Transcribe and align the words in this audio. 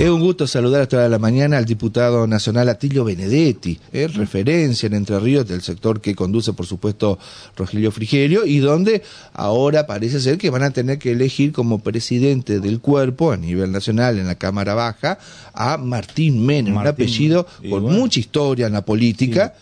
Es 0.00 0.08
un 0.08 0.20
gusto 0.20 0.46
saludar 0.46 0.80
hasta 0.80 1.06
la 1.10 1.18
mañana 1.18 1.58
al 1.58 1.66
diputado 1.66 2.26
nacional 2.26 2.70
Atilio 2.70 3.04
Benedetti, 3.04 3.78
es 3.92 4.14
referencia 4.14 4.86
en 4.86 4.94
Entre 4.94 5.20
Ríos 5.20 5.46
del 5.46 5.60
sector 5.60 6.00
que 6.00 6.14
conduce, 6.14 6.54
por 6.54 6.64
supuesto, 6.64 7.18
Rogelio 7.54 7.92
Frigerio, 7.92 8.46
y 8.46 8.60
donde 8.60 9.02
ahora 9.34 9.86
parece 9.86 10.18
ser 10.20 10.38
que 10.38 10.48
van 10.48 10.62
a 10.62 10.70
tener 10.70 10.98
que 10.98 11.12
elegir 11.12 11.52
como 11.52 11.80
presidente 11.80 12.60
del 12.60 12.80
cuerpo 12.80 13.30
a 13.30 13.36
nivel 13.36 13.72
nacional 13.72 14.18
en 14.18 14.26
la 14.26 14.36
Cámara 14.36 14.72
Baja 14.72 15.18
a 15.52 15.76
Martín 15.76 16.46
Menem, 16.46 16.78
un 16.78 16.86
apellido 16.86 17.46
con 17.68 17.82
mucha 17.82 18.20
historia 18.20 18.68
en 18.68 18.72
la 18.72 18.86
política, 18.86 19.52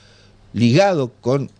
ligado 0.52 1.14
con 1.20 1.50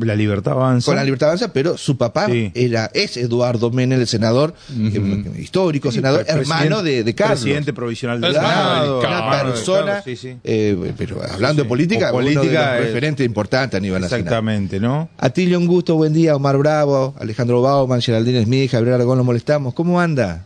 la 0.00 0.14
Libertad 0.14 0.54
Avanza. 0.54 0.86
Con 0.86 0.96
la 0.96 1.04
Libertad 1.04 1.30
Avanza, 1.30 1.52
pero 1.52 1.76
su 1.76 1.96
papá 1.96 2.26
era 2.28 2.90
es 2.92 3.16
Eduardo 3.16 3.70
Menem, 3.70 4.00
el 4.00 4.06
senador, 4.06 4.54
eh, 4.70 5.32
histórico 5.38 5.92
senador, 5.92 6.24
hermano 6.26 6.82
de, 6.82 7.04
de, 7.04 7.14
Carlos. 7.14 7.40
Presidente 7.40 7.72
provisional 7.72 8.20
del 8.20 8.32
Senado. 8.34 9.00
Una 9.00 9.42
persona, 9.42 10.02
eh, 10.06 10.92
pero 10.96 11.20
hablando 11.22 11.62
de 11.62 11.68
política, 11.68 12.10
política 12.10 12.78
referente 12.78 13.24
importante 13.24 13.76
a 13.76 13.80
nivel 13.80 14.00
nacional. 14.00 14.20
Exactamente, 14.20 14.80
¿no? 14.80 15.08
Atilio, 15.18 15.58
un 15.58 15.66
gusto, 15.66 15.94
buen 15.96 16.12
día. 16.12 16.34
Omar 16.36 16.58
Bravo, 16.58 17.14
Alejandro 17.18 17.62
Bauman, 17.62 18.00
Geraldine 18.00 18.44
Smith, 18.44 18.70
Javier 18.70 18.94
Aragón, 18.94 19.18
lo 19.18 19.24
molestamos. 19.24 19.74
¿Cómo 19.74 20.00
anda? 20.00 20.44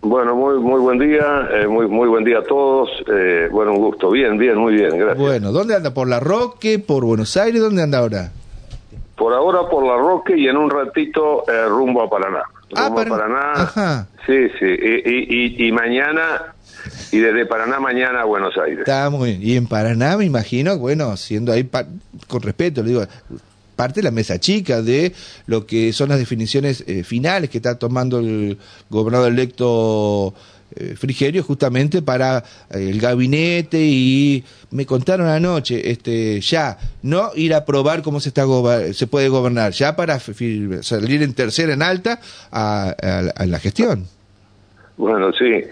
Bueno, 0.00 0.36
muy 0.36 0.60
muy 0.60 0.80
buen 0.80 0.98
día, 0.98 1.48
eh, 1.52 1.66
muy 1.66 1.88
muy 1.88 2.08
buen 2.08 2.24
día 2.24 2.38
a 2.38 2.42
todos. 2.42 2.88
bueno, 3.50 3.72
un 3.72 3.78
gusto. 3.78 4.10
Bien, 4.10 4.38
bien, 4.38 4.56
muy 4.56 4.74
bien, 4.74 4.96
gracias. 4.96 5.18
Bueno, 5.18 5.52
¿dónde 5.52 5.74
anda? 5.74 5.92
¿Por 5.92 6.08
La 6.08 6.20
Roque? 6.20 6.78
¿Por 6.78 7.04
Buenos 7.04 7.36
Aires? 7.36 7.60
¿Dónde 7.60 7.82
anda 7.82 7.98
ahora? 7.98 8.30
Por 9.18 9.34
ahora 9.34 9.68
por 9.68 9.84
La 9.84 9.96
Roque 9.96 10.38
y 10.38 10.46
en 10.46 10.56
un 10.56 10.70
ratito 10.70 11.42
eh, 11.48 11.66
rumbo 11.68 12.02
a 12.02 12.08
Paraná. 12.08 12.42
Ah, 12.74 12.86
rumbo 12.86 13.00
a 13.00 13.04
Paraná. 13.04 14.06
Sí, 14.26 14.48
sí. 14.58 14.66
Y, 14.66 15.66
y, 15.66 15.72
mañana, 15.72 16.54
y 17.10 17.18
desde 17.18 17.46
Paraná 17.46 17.80
mañana 17.80 18.20
a 18.20 18.24
Buenos 18.24 18.56
Aires. 18.58 18.80
Está 18.80 19.10
muy 19.10 19.30
bien. 19.30 19.42
Y 19.42 19.56
en 19.56 19.66
Paraná 19.66 20.16
me 20.16 20.24
imagino, 20.24 20.78
bueno, 20.78 21.16
siendo 21.16 21.52
ahí, 21.52 21.68
con 22.28 22.42
respeto, 22.42 22.82
le 22.82 22.90
digo, 22.90 23.02
parte 23.74 24.00
de 24.00 24.02
la 24.02 24.10
mesa 24.10 24.38
chica 24.38 24.82
de 24.82 25.14
lo 25.46 25.64
que 25.64 25.92
son 25.92 26.08
las 26.08 26.18
definiciones 26.18 26.84
eh, 26.86 27.04
finales 27.04 27.48
que 27.48 27.58
está 27.58 27.78
tomando 27.78 28.18
el 28.18 28.58
gobernador 28.90 29.32
electo 29.32 30.34
Frigerio 30.96 31.42
justamente 31.42 32.02
para 32.02 32.38
eh, 32.70 32.88
el 32.90 33.00
gabinete 33.00 33.78
y 33.80 34.44
me 34.70 34.86
contaron 34.86 35.26
anoche 35.26 35.90
este 35.90 36.40
ya 36.40 36.78
no 37.02 37.30
ir 37.34 37.54
a 37.54 37.64
probar 37.64 38.02
cómo 38.02 38.20
se 38.20 38.28
está 38.28 38.44
se 38.92 39.06
puede 39.06 39.28
gobernar 39.28 39.72
ya 39.72 39.96
para 39.96 40.18
salir 40.18 41.22
en 41.22 41.34
tercera 41.34 41.72
en 41.72 41.82
alta 41.82 42.20
a, 42.52 42.94
la 43.46 43.58
gestión. 43.58 44.06
Bueno 44.96 45.32
sí. 45.32 45.64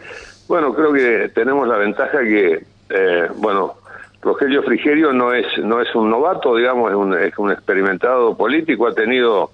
Bueno 0.48 0.74
creo 0.74 0.92
que 0.92 1.30
tenemos 1.34 1.66
la 1.66 1.76
ventaja 1.76 2.20
que 2.22 2.64
eh, 2.90 3.28
bueno 3.36 3.74
Rogelio 4.22 4.62
Frigerio 4.62 5.12
no 5.12 5.32
es 5.32 5.46
no 5.58 5.80
es 5.80 5.94
un 5.94 6.10
novato 6.10 6.56
digamos 6.56 6.90
es 6.90 6.96
un, 6.96 7.14
es 7.14 7.38
un 7.38 7.52
experimentado 7.52 8.36
político 8.36 8.86
ha 8.86 8.94
tenido 8.94 9.50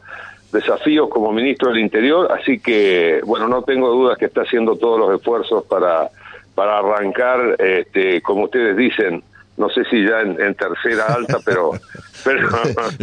desafíos 0.52 1.08
como 1.08 1.32
ministro 1.32 1.70
del 1.70 1.80
Interior, 1.80 2.30
así 2.30 2.60
que, 2.60 3.20
bueno, 3.24 3.48
no 3.48 3.62
tengo 3.62 3.88
dudas 3.88 4.18
que 4.18 4.26
está 4.26 4.42
haciendo 4.42 4.76
todos 4.76 5.00
los 5.00 5.18
esfuerzos 5.18 5.64
para, 5.64 6.10
para 6.54 6.78
arrancar, 6.78 7.56
este, 7.58 8.20
como 8.20 8.44
ustedes 8.44 8.76
dicen, 8.76 9.22
no 9.56 9.68
sé 9.68 9.82
si 9.90 10.02
ya 10.02 10.20
en, 10.22 10.54
tercera 10.54 11.14
alta, 11.14 11.38
pero 11.44 11.72
pero, 12.24 12.48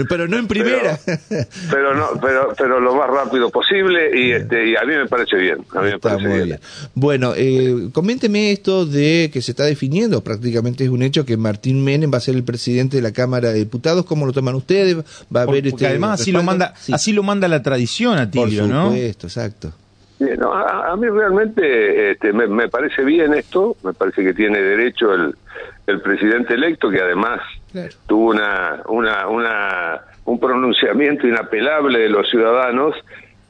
pero 0.09 0.27
no 0.27 0.37
en 0.37 0.47
primera. 0.47 0.97
Pero, 1.69 1.93
no, 1.93 2.07
pero 2.19 2.53
pero 2.57 2.79
lo 2.79 2.95
más 2.95 3.09
rápido 3.09 3.49
posible 3.49 4.09
y 4.17 4.31
este 4.31 4.69
y 4.69 4.75
a 4.75 4.83
mí 4.83 4.95
me 4.95 5.07
parece 5.07 5.37
bien. 5.37 5.59
A 5.75 5.81
mí 5.81 5.91
me 5.91 5.99
parece 5.99 6.43
bien. 6.43 6.59
Bueno, 6.95 7.33
eh, 7.35 7.89
coménteme 7.93 8.51
esto 8.51 8.85
de 8.85 9.29
que 9.31 9.41
se 9.41 9.51
está 9.51 9.65
definiendo, 9.65 10.23
prácticamente 10.23 10.83
es 10.83 10.89
un 10.89 11.03
hecho 11.03 11.25
que 11.25 11.37
Martín 11.37 11.83
Menem 11.83 12.11
va 12.11 12.17
a 12.17 12.21
ser 12.21 12.35
el 12.35 12.43
presidente 12.43 12.97
de 12.97 13.03
la 13.03 13.11
Cámara 13.11 13.49
de 13.49 13.59
Diputados. 13.59 14.05
¿Cómo 14.05 14.25
lo 14.25 14.33
toman 14.33 14.55
ustedes? 14.55 14.97
Va 15.33 15.41
a 15.41 15.43
haber 15.43 15.67
este 15.67 15.85
además 15.85 16.21
así 16.21 16.31
lo 16.31 16.43
manda 16.43 16.73
así 16.91 17.13
lo 17.13 17.23
manda 17.23 17.47
la 17.47 17.61
tradición 17.61 18.17
a 18.17 18.31
ti, 18.31 18.39
¿no? 18.39 18.89
Por 18.89 19.88
supuesto, 20.19 20.57
exacto. 20.57 20.91
a, 20.91 20.95
mí 20.97 21.07
realmente 21.07 22.11
este, 22.11 22.33
me, 22.33 22.47
me 22.47 22.67
parece 22.69 23.03
bien 23.03 23.33
esto, 23.33 23.75
me 23.83 23.93
parece 23.93 24.23
que 24.23 24.33
tiene 24.33 24.61
derecho 24.61 25.13
el 25.13 25.33
el 25.89 26.01
presidente 26.01 26.53
electo, 26.53 26.89
que 26.89 27.01
además 27.01 27.41
tuvo 28.07 28.29
una, 28.29 28.81
una, 28.87 29.27
una, 29.27 30.01
un 30.25 30.39
pronunciamiento 30.39 31.27
inapelable 31.27 31.99
de 31.99 32.09
los 32.09 32.29
ciudadanos, 32.29 32.95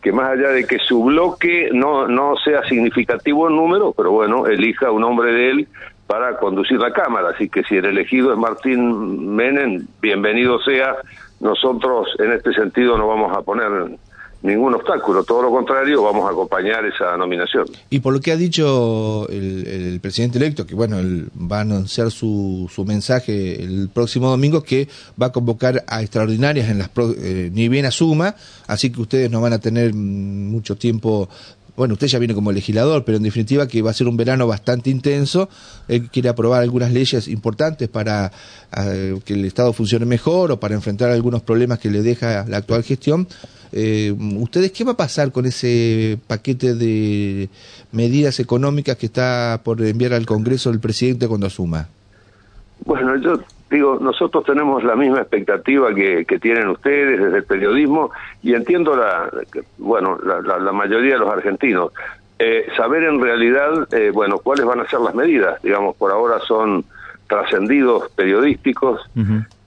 que 0.02 0.12
más 0.12 0.32
allá 0.32 0.50
de 0.50 0.66
que 0.66 0.80
su 0.80 1.04
bloque 1.04 1.70
no, 1.74 2.08
no 2.08 2.36
sea 2.38 2.64
significativo 2.64 3.50
en 3.50 3.58
número, 3.58 3.94
pero 3.96 4.12
bueno, 4.12 4.48
elija 4.48 4.92
un 4.92 5.04
hombre 5.04 5.34
de 5.34 5.50
él 5.50 5.68
para 6.08 6.38
conducir 6.38 6.80
la 6.80 6.94
Cámara. 6.94 7.32
Así 7.36 7.50
que 7.50 7.64
si 7.64 7.76
el 7.76 7.86
elegido 7.86 8.32
es 8.32 8.38
Martín 8.38 9.36
Menem, 9.36 9.86
bienvenido 10.02 10.60
sea. 10.60 10.96
Nosotros 11.42 12.16
en 12.20 12.32
este 12.32 12.54
sentido 12.54 12.98
no 12.98 13.08
vamos 13.08 13.36
a 13.36 13.42
poner 13.42 13.98
ningún 14.42 14.74
obstáculo, 14.74 15.24
todo 15.24 15.42
lo 15.42 15.52
contrario, 15.52 16.02
vamos 16.02 16.28
a 16.28 16.32
acompañar 16.32 16.86
esa 16.86 17.18
nominación. 17.18 17.66
Y 17.90 18.00
por 18.00 18.14
lo 18.14 18.22
que 18.22 18.32
ha 18.32 18.38
dicho 18.38 19.28
el, 19.30 20.00
presidente 20.02 20.38
electo, 20.38 20.66
que 20.66 20.76
bueno, 20.76 21.00
él 21.00 21.30
va 21.40 21.58
a 21.58 21.62
anunciar 21.62 22.10
su, 22.10 22.70
su 22.74 22.86
mensaje 22.86 23.62
el 23.62 23.90
próximo 23.94 24.30
domingo, 24.30 24.64
que 24.64 24.88
va 25.22 25.28
a 25.28 25.32
convocar 25.32 25.84
a 25.88 26.02
extraordinarias 26.02 26.70
en 26.70 26.80
las 26.80 26.90
eh, 26.98 27.50
ni 27.54 27.68
bien 27.68 27.86
asuma, 27.86 28.36
así 28.68 28.92
que 28.92 29.02
ustedes 29.02 29.30
no 29.30 29.42
van 29.42 29.54
a 29.54 29.60
tener 29.60 29.94
mucho 29.94 30.78
tiempo 30.78 31.30
bueno, 31.80 31.94
usted 31.94 32.08
ya 32.08 32.20
viene 32.20 32.34
como 32.34 32.52
legislador, 32.52 33.06
pero 33.06 33.16
en 33.16 33.24
definitiva 33.24 33.66
que 33.66 33.82
va 33.82 33.92
a 33.92 33.94
ser 33.94 34.10
un 34.10 34.18
verano 34.18 34.46
bastante 34.46 34.90
intenso. 34.90 35.48
Él 35.88 36.10
quiere 36.10 36.28
aprobar 36.28 36.62
algunas 36.62 36.92
leyes 36.92 37.30
importantes 37.30 37.88
para 37.88 38.34
eh, 38.78 39.18
que 39.24 39.34
el 39.34 39.46
Estado 39.46 39.72
funcione 39.72 40.06
mejor 40.06 40.52
o 40.52 40.60
para 40.60 40.76
enfrentar 40.76 41.10
algunos 41.10 41.42
problemas 41.42 41.80
que 41.80 41.90
le 41.90 42.02
deja 42.02 42.44
la 42.50 42.58
actual 42.58 42.84
gestión. 42.84 43.30
Eh, 43.72 44.14
¿Ustedes 44.38 44.72
qué 44.72 44.84
va 44.84 44.94
a 44.94 44.98
pasar 44.98 45.32
con 45.32 45.46
ese 45.46 46.18
paquete 46.28 46.74
de 46.74 47.50
medidas 47.92 48.40
económicas 48.40 48.98
que 48.98 49.06
está 49.06 49.62
por 49.64 49.82
enviar 49.82 50.14
al 50.14 50.26
Congreso 50.26 50.70
el 50.70 50.80
presidente 50.80 51.28
cuando 51.28 51.48
asuma? 51.48 51.88
Bueno, 52.86 53.16
yo 53.18 53.40
digo, 53.70 54.00
nosotros 54.02 54.46
tenemos 54.46 54.84
la 54.84 54.96
misma 54.96 55.20
expectativa 55.20 55.94
que, 55.94 56.26
tienen 56.42 56.70
ustedes 56.70 57.20
desde 57.20 57.38
el 57.38 57.44
periodismo 57.44 58.12
y 58.42 58.54
entiendo 58.54 58.96
la, 58.96 59.30
bueno, 59.78 60.18
la, 60.18 60.72
mayoría 60.72 61.14
de 61.14 61.20
los 61.20 61.30
argentinos. 61.30 61.92
Eh, 62.40 62.68
saber 62.78 63.04
en 63.04 63.22
realidad, 63.22 63.94
eh, 63.94 64.12
bueno, 64.12 64.40
cuáles 64.40 64.66
van 64.66 64.80
a 64.80 64.88
ser 64.88 65.02
las 65.02 65.14
medidas, 65.14 65.62
digamos, 65.62 65.96
por 65.98 66.12
ahora 66.12 66.40
son 66.40 66.86
trascendidos 67.28 68.10
periodísticos. 68.12 69.02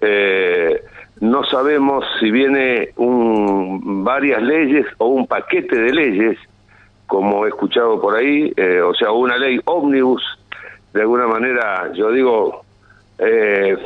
eh, 0.00 0.82
no 1.20 1.44
sabemos 1.44 2.04
si 2.18 2.30
viene 2.30 2.90
un, 2.96 4.04
varias 4.04 4.42
leyes 4.42 4.86
o 4.98 5.06
un 5.06 5.26
paquete 5.26 5.78
de 5.78 5.92
leyes, 5.92 6.38
como 7.06 7.44
he 7.44 7.48
escuchado 7.48 8.00
por 8.00 8.16
ahí, 8.16 8.52
eh, 8.56 8.80
o 8.80 8.94
sea, 8.94 9.12
una 9.12 9.36
ley 9.36 9.60
ómnibus, 9.64 10.22
de 10.92 11.02
alguna 11.02 11.26
manera, 11.26 11.92
yo 11.94 12.10
digo, 12.10 12.62
eh, 13.18 13.76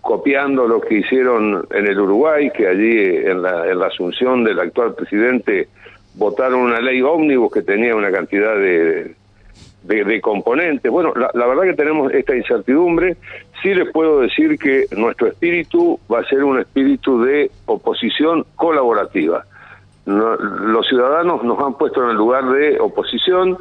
copiando 0.00 0.66
lo 0.66 0.80
que 0.80 0.98
hicieron 0.98 1.66
en 1.70 1.86
el 1.86 1.98
Uruguay, 1.98 2.50
que 2.50 2.68
allí 2.68 3.16
en 3.26 3.42
la, 3.42 3.66
en 3.70 3.78
la 3.78 3.86
asunción 3.86 4.44
del 4.44 4.60
actual 4.60 4.94
presidente 4.94 5.68
votaron 6.14 6.60
una 6.60 6.80
ley 6.80 7.02
ómnibus 7.02 7.52
que 7.52 7.62
tenía 7.62 7.94
una 7.94 8.10
cantidad 8.10 8.54
de, 8.56 9.14
de, 9.82 10.20
componentes. 10.20 10.90
Bueno, 10.90 11.12
la, 11.14 11.46
verdad 11.46 11.62
que 11.62 11.74
tenemos 11.74 12.12
esta 12.12 12.36
incertidumbre. 12.36 13.16
Sí 13.62 13.74
les 13.74 13.90
puedo 13.90 14.20
decir 14.20 14.58
que 14.58 14.86
nuestro 14.96 15.28
espíritu 15.28 15.98
va 16.12 16.20
a 16.20 16.24
ser 16.24 16.44
un 16.44 16.60
espíritu 16.60 17.22
de 17.22 17.50
oposición 17.66 18.44
colaborativa. 18.56 19.44
los 20.06 20.86
ciudadanos 20.86 21.42
nos 21.44 21.58
han 21.60 21.74
puesto 21.74 22.02
en 22.04 22.10
el 22.10 22.16
lugar 22.16 22.48
de 22.50 22.78
oposición, 22.80 23.58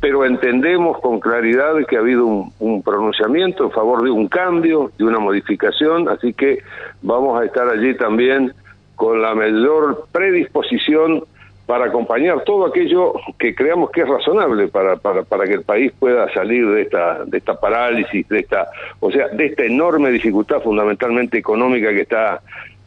pero 0.00 0.24
entendemos 0.24 0.98
con 1.00 1.20
claridad 1.20 1.74
que 1.86 1.96
ha 1.96 2.00
habido 2.00 2.24
un, 2.24 2.52
un, 2.58 2.82
pronunciamiento 2.82 3.64
en 3.64 3.70
favor 3.70 4.02
de 4.02 4.10
un 4.10 4.28
cambio, 4.28 4.90
de 4.96 5.04
una 5.04 5.18
modificación, 5.18 6.08
así 6.08 6.32
que 6.32 6.62
vamos 7.02 7.38
a 7.38 7.44
estar 7.44 7.68
allí 7.68 7.94
también 7.94 8.54
con 8.96 9.20
la 9.20 9.34
mayor 9.34 10.06
predisposición 10.12 11.24
para 11.70 11.84
acompañar 11.84 12.42
todo 12.42 12.66
aquello 12.66 13.12
que 13.38 13.54
creamos 13.54 13.92
que 13.92 14.00
es 14.00 14.08
razonable 14.08 14.66
para, 14.66 14.96
para, 14.96 15.22
para 15.22 15.44
que 15.44 15.52
el 15.52 15.62
país 15.62 15.92
pueda 15.96 16.28
salir 16.34 16.68
de 16.68 16.82
esta, 16.82 17.24
de 17.24 17.38
esta 17.38 17.60
parálisis, 17.60 18.28
de 18.28 18.40
esta, 18.40 18.66
o 18.98 19.08
sea, 19.12 19.28
de 19.28 19.46
esta 19.46 19.62
enorme 19.62 20.10
dificultad 20.10 20.60
fundamentalmente 20.62 21.38
económica 21.38 21.90
que 21.90 22.00
está 22.00 22.40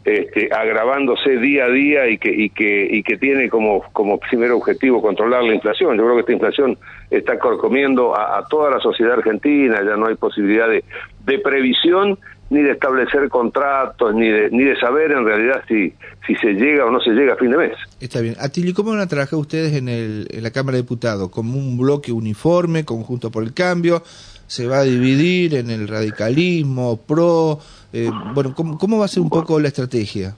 este, 0.04 0.50
agravándose 0.54 1.38
día 1.38 1.64
a 1.64 1.70
día 1.70 2.10
y 2.10 2.18
que, 2.18 2.30
y 2.30 2.50
que, 2.50 2.86
y 2.92 3.04
que 3.04 3.16
tiene 3.16 3.48
como, 3.48 3.84
como 3.94 4.20
primer 4.20 4.52
objetivo 4.52 5.02
controlar 5.02 5.46
la 5.46 5.56
inflación. 5.56 5.96
Yo 5.96 6.04
creo 6.04 6.16
que 6.16 6.20
esta 6.20 6.34
inflación 6.34 6.78
está 7.10 7.40
comiendo 7.40 8.20
a, 8.20 8.46
toda 8.50 8.70
la 8.70 8.82
sociedad 8.82 9.14
argentina, 9.14 9.78
ya 9.78 9.96
no 9.96 10.08
hay 10.08 10.16
posibilidad 10.16 10.68
de 10.68 11.40
previsión 11.40 12.20
ni 12.50 12.62
de 12.62 12.72
establecer 12.72 13.30
contratos, 13.30 14.14
ni 14.14 14.30
de, 14.30 14.50
ni 14.52 14.64
de 14.64 14.76
saber 14.78 15.12
en 15.12 15.26
realidad 15.26 15.64
si, 15.68 15.94
si 16.28 16.36
se 16.36 16.54
llega 16.54 16.86
o 16.86 16.92
no 16.92 17.00
se 17.00 17.12
llega 17.12 17.34
a 17.34 17.38
fin 17.38 17.52
de 17.52 17.58
mes. 17.58 17.78
Está 18.00 18.22
bien. 18.22 18.36
Atilio, 18.40 18.74
¿cómo 18.74 18.92
van 18.92 19.00
a 19.00 19.08
trabajar 19.08 19.40
ustedes 19.40 19.74
en, 19.74 19.90
el, 19.90 20.28
en 20.30 20.44
la 20.44 20.52
Cámara 20.52 20.76
de 20.76 20.84
Diputados? 20.84 21.30
¿Como 21.30 21.58
un 21.58 21.78
bloque 21.78 22.12
uniforme, 22.12 22.86
conjunto 22.86 23.32
por 23.32 23.44
el 23.44 23.54
cambio? 23.54 24.04
¿Se 24.48 24.68
va 24.68 24.80
a 24.80 24.84
dividir 24.84 25.56
en 25.56 25.70
el 25.70 25.88
radicalismo, 25.88 26.98
pro? 26.98 27.60
Eh, 27.92 28.12
bueno, 28.34 28.54
¿cómo, 28.56 28.78
¿cómo 28.78 29.00
va 29.00 29.06
a 29.06 29.08
ser 29.08 29.24
un 29.24 29.30
poco 29.30 29.60
la 29.60 29.70
estrategia? 29.70 30.36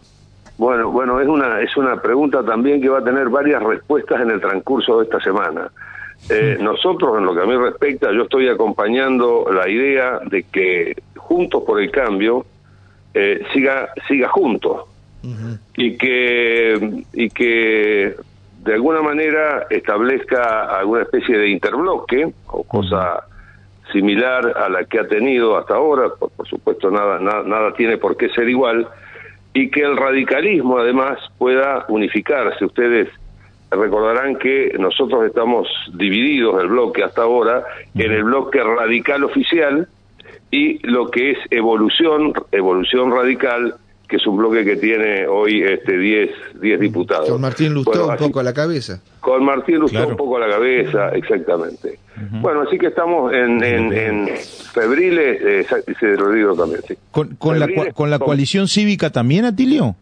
Bueno, 0.58 0.90
bueno, 0.90 1.20
es 1.20 1.28
una 1.28 1.60
es 1.60 1.76
una 1.76 2.02
pregunta 2.02 2.44
también 2.44 2.82
que 2.82 2.88
va 2.88 3.00
a 3.00 3.04
tener 3.04 3.28
varias 3.28 3.62
respuestas 3.62 4.22
en 4.22 4.32
el 4.32 4.40
transcurso 4.40 5.00
de 5.00 5.06
esta 5.06 5.20
semana. 5.20 5.70
Eh, 6.30 6.58
nosotros, 6.60 7.18
en 7.18 7.26
lo 7.26 7.36
que 7.36 7.42
a 7.42 7.46
mí 7.46 7.56
respecta, 7.56 8.12
yo 8.12 8.24
estoy 8.24 8.48
acompañando 8.50 9.46
la 9.52 9.70
idea 9.70 10.20
de 10.26 10.44
que 10.44 10.96
Juntos 11.16 11.64
por 11.64 11.80
el 11.80 11.92
Cambio 11.92 12.46
eh, 13.14 13.44
siga 13.54 13.90
siga 14.08 14.28
juntos 14.30 14.84
y 15.76 15.98
que 15.98 17.04
y 17.14 17.30
que 17.30 18.16
de 18.64 18.74
alguna 18.74 19.02
manera 19.02 19.66
establezca 19.72 20.78
alguna 20.78 21.02
especie 21.02 21.36
de 21.38 21.50
interbloque 21.50 22.32
o 22.48 22.64
cosa 22.64 23.24
similar 23.92 24.54
a 24.56 24.70
la 24.70 24.84
que 24.84 25.00
ha 25.00 25.08
tenido 25.08 25.58
hasta 25.58 25.76
ahora, 25.76 26.10
por, 26.10 26.30
por 26.32 26.48
supuesto 26.48 26.92
nada, 26.92 27.20
nada 27.20 27.44
nada 27.44 27.74
tiene 27.74 27.98
por 27.98 28.18
qué 28.18 28.30
ser 28.30 28.50
igual 28.50 28.88
y 29.54 29.72
que 29.72 29.82
el 29.82 29.98
radicalismo 29.98 30.78
además 30.78 31.18
pueda 31.40 31.86
unificarse. 31.88 32.66
Ustedes 32.66 33.10
recordarán 33.76 34.38
que 34.38 34.76
nosotros 34.80 35.26
estamos 35.26 35.68
divididos 35.94 36.62
el 36.62 36.68
bloque 36.70 37.04
hasta 37.04 37.24
ahora 37.24 37.64
en 37.94 38.12
el 38.12 38.24
bloque 38.24 38.62
radical 38.64 39.24
oficial 39.24 39.88
y 40.52 40.86
lo 40.88 41.10
que 41.10 41.32
es 41.32 41.38
evolución, 41.52 42.34
evolución 42.52 43.12
radical, 43.12 43.76
que 44.08 44.18
es 44.18 44.28
un 44.28 44.38
bloque 44.38 44.64
que 44.64 44.76
tiene 44.76 45.28
hoy 45.28 45.64
este 45.64 45.98
10 45.98 46.30
10 46.62 46.80
diputados. 46.80 47.30
Con 47.30 47.42
Martín 47.42 47.74
Lustó 47.74 48.08
un 48.08 48.18
poco 48.18 48.40
a 48.40 48.44
la 48.44 48.54
cabeza. 48.54 49.02
Con 49.20 49.44
Martín 49.44 49.78
Lustó 49.78 50.08
un 50.08 50.16
poco 50.16 50.38
a 50.38 50.42
la 50.42 50.50
cabeza, 50.50 51.10
exactamente. 51.10 52.00
Bueno, 52.42 52.62
así 52.62 52.78
que 52.78 52.88
estamos 52.88 53.34
en, 53.34 53.62
en, 53.64 53.92
en 53.92 54.28
febriles, 54.74 55.42
eh, 55.42 55.66
se 56.00 56.16
lo 56.16 56.32
digo 56.32 56.56
también, 56.56 56.82
sí. 56.88 56.96
¿Con, 57.12 57.36
con 57.36 57.60
la, 57.60 57.68
con 57.94 58.10
la 58.10 58.20
coalición 58.20 58.68
cívica 58.68 59.10
también, 59.10 59.46
Atilio? 59.46 59.96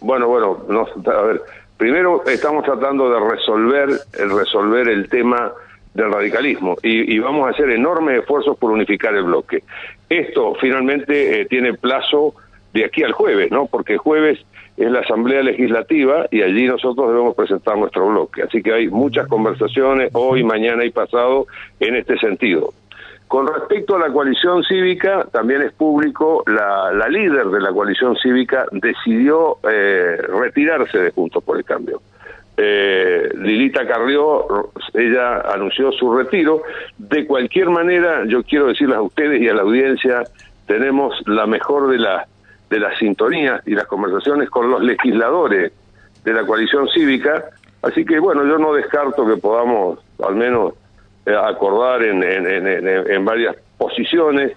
Bueno, 0.00 0.28
bueno, 0.28 0.64
no, 0.68 0.86
a 1.12 1.22
ver, 1.22 1.42
primero 1.80 2.22
estamos 2.26 2.62
tratando 2.62 3.08
de 3.08 3.18
resolver, 3.18 3.88
el 4.18 4.36
resolver 4.36 4.86
el 4.86 5.08
tema 5.08 5.50
del 5.94 6.12
radicalismo 6.12 6.76
y, 6.82 7.18
vamos 7.18 7.46
a 7.46 7.50
hacer 7.52 7.70
enormes 7.70 8.20
esfuerzos 8.20 8.58
por 8.58 8.70
unificar 8.70 9.14
el 9.14 9.22
bloque. 9.22 9.64
Esto 10.06 10.54
finalmente 10.60 11.40
eh, 11.40 11.46
tiene 11.46 11.72
plazo 11.72 12.34
de 12.74 12.84
aquí 12.84 13.02
al 13.02 13.12
jueves, 13.12 13.50
¿no? 13.50 13.64
Porque 13.64 13.96
jueves 13.96 14.38
es 14.76 14.90
la 14.90 15.00
Asamblea 15.00 15.42
Legislativa 15.42 16.26
y 16.30 16.42
allí 16.42 16.66
nosotros 16.66 17.08
debemos 17.08 17.34
presentar 17.34 17.78
nuestro 17.78 18.06
bloque. 18.08 18.42
Así 18.42 18.62
que 18.62 18.74
hay 18.74 18.88
muchas 18.88 19.26
conversaciones 19.26 20.10
hoy, 20.12 20.44
mañana 20.44 20.84
y 20.84 20.90
pasado 20.90 21.46
en 21.80 21.96
este 21.96 22.18
sentido. 22.18 22.74
Con 23.30 23.46
respecto 23.46 23.94
a 23.94 24.00
la 24.00 24.12
coalición 24.12 24.64
cívica, 24.64 25.24
también 25.30 25.62
es 25.62 25.70
público, 25.70 26.42
la, 26.48 26.90
la 26.92 27.08
líder 27.08 27.46
de 27.46 27.60
la 27.60 27.70
coalición 27.70 28.16
cívica 28.16 28.66
decidió 28.72 29.58
eh, 29.70 30.16
retirarse 30.20 30.98
de 30.98 31.10
Juntos 31.12 31.40
por 31.44 31.56
el 31.56 31.64
Cambio. 31.64 32.02
Eh, 32.56 33.28
Lilita 33.36 33.86
Carrió, 33.86 34.72
ella 34.94 35.42
anunció 35.42 35.92
su 35.92 36.12
retiro. 36.12 36.62
De 36.98 37.24
cualquier 37.24 37.70
manera, 37.70 38.24
yo 38.26 38.42
quiero 38.42 38.66
decirles 38.66 38.96
a 38.96 39.02
ustedes 39.02 39.40
y 39.40 39.48
a 39.48 39.54
la 39.54 39.62
audiencia, 39.62 40.24
tenemos 40.66 41.14
la 41.28 41.46
mejor 41.46 41.88
de 41.88 41.98
las 41.98 42.28
de 42.68 42.80
las 42.80 42.98
sintonías 42.98 43.62
y 43.64 43.76
las 43.76 43.86
conversaciones 43.86 44.50
con 44.50 44.68
los 44.72 44.82
legisladores 44.82 45.70
de 46.24 46.32
la 46.32 46.44
coalición 46.44 46.88
cívica, 46.88 47.44
así 47.82 48.04
que 48.04 48.18
bueno, 48.18 48.44
yo 48.44 48.58
no 48.58 48.72
descarto 48.72 49.24
que 49.24 49.36
podamos 49.36 50.00
al 50.20 50.34
menos 50.34 50.74
acordar 51.26 52.02
en, 52.02 52.22
en, 52.22 52.46
en, 52.46 52.86
en, 52.86 53.24
varias 53.24 53.56
posiciones, 53.78 54.52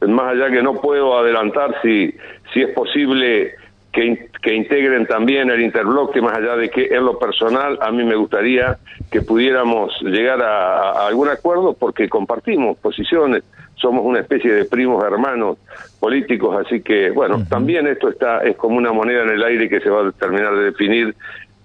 más 0.00 0.32
allá 0.32 0.50
que 0.50 0.62
no 0.62 0.80
puedo 0.80 1.18
adelantar 1.18 1.76
si, 1.82 2.14
si 2.52 2.62
es 2.62 2.70
posible 2.70 3.54
que, 3.92 4.28
que 4.42 4.54
integren 4.54 5.06
también 5.06 5.50
el 5.50 5.60
interbloque, 5.60 6.20
más 6.20 6.36
allá 6.36 6.56
de 6.56 6.68
que 6.68 6.86
en 6.86 7.04
lo 7.04 7.18
personal 7.18 7.78
a 7.80 7.90
mí 7.90 8.04
me 8.04 8.16
gustaría 8.16 8.78
que 9.10 9.22
pudiéramos 9.22 9.92
llegar 10.02 10.42
a, 10.42 10.90
a 10.90 11.06
algún 11.06 11.28
acuerdo 11.28 11.74
porque 11.74 12.08
compartimos 12.08 12.76
posiciones, 12.78 13.44
somos 13.76 14.04
una 14.04 14.20
especie 14.20 14.52
de 14.52 14.64
primos 14.64 15.04
hermanos 15.04 15.58
políticos, 16.00 16.64
así 16.64 16.80
que 16.80 17.10
bueno, 17.10 17.36
uh 17.36 17.40
-huh. 17.40 17.48
también 17.48 17.86
esto 17.86 18.08
está 18.08 18.38
es 18.42 18.56
como 18.56 18.76
una 18.76 18.92
moneda 18.92 19.22
en 19.22 19.30
el 19.30 19.42
aire 19.42 19.68
que 19.68 19.80
se 19.80 19.90
va 19.90 20.08
a 20.08 20.12
terminar 20.12 20.54
de 20.56 20.64
definir 20.64 21.14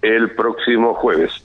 el 0.02 0.32
próximo 0.32 0.94
jueves. 0.94 1.44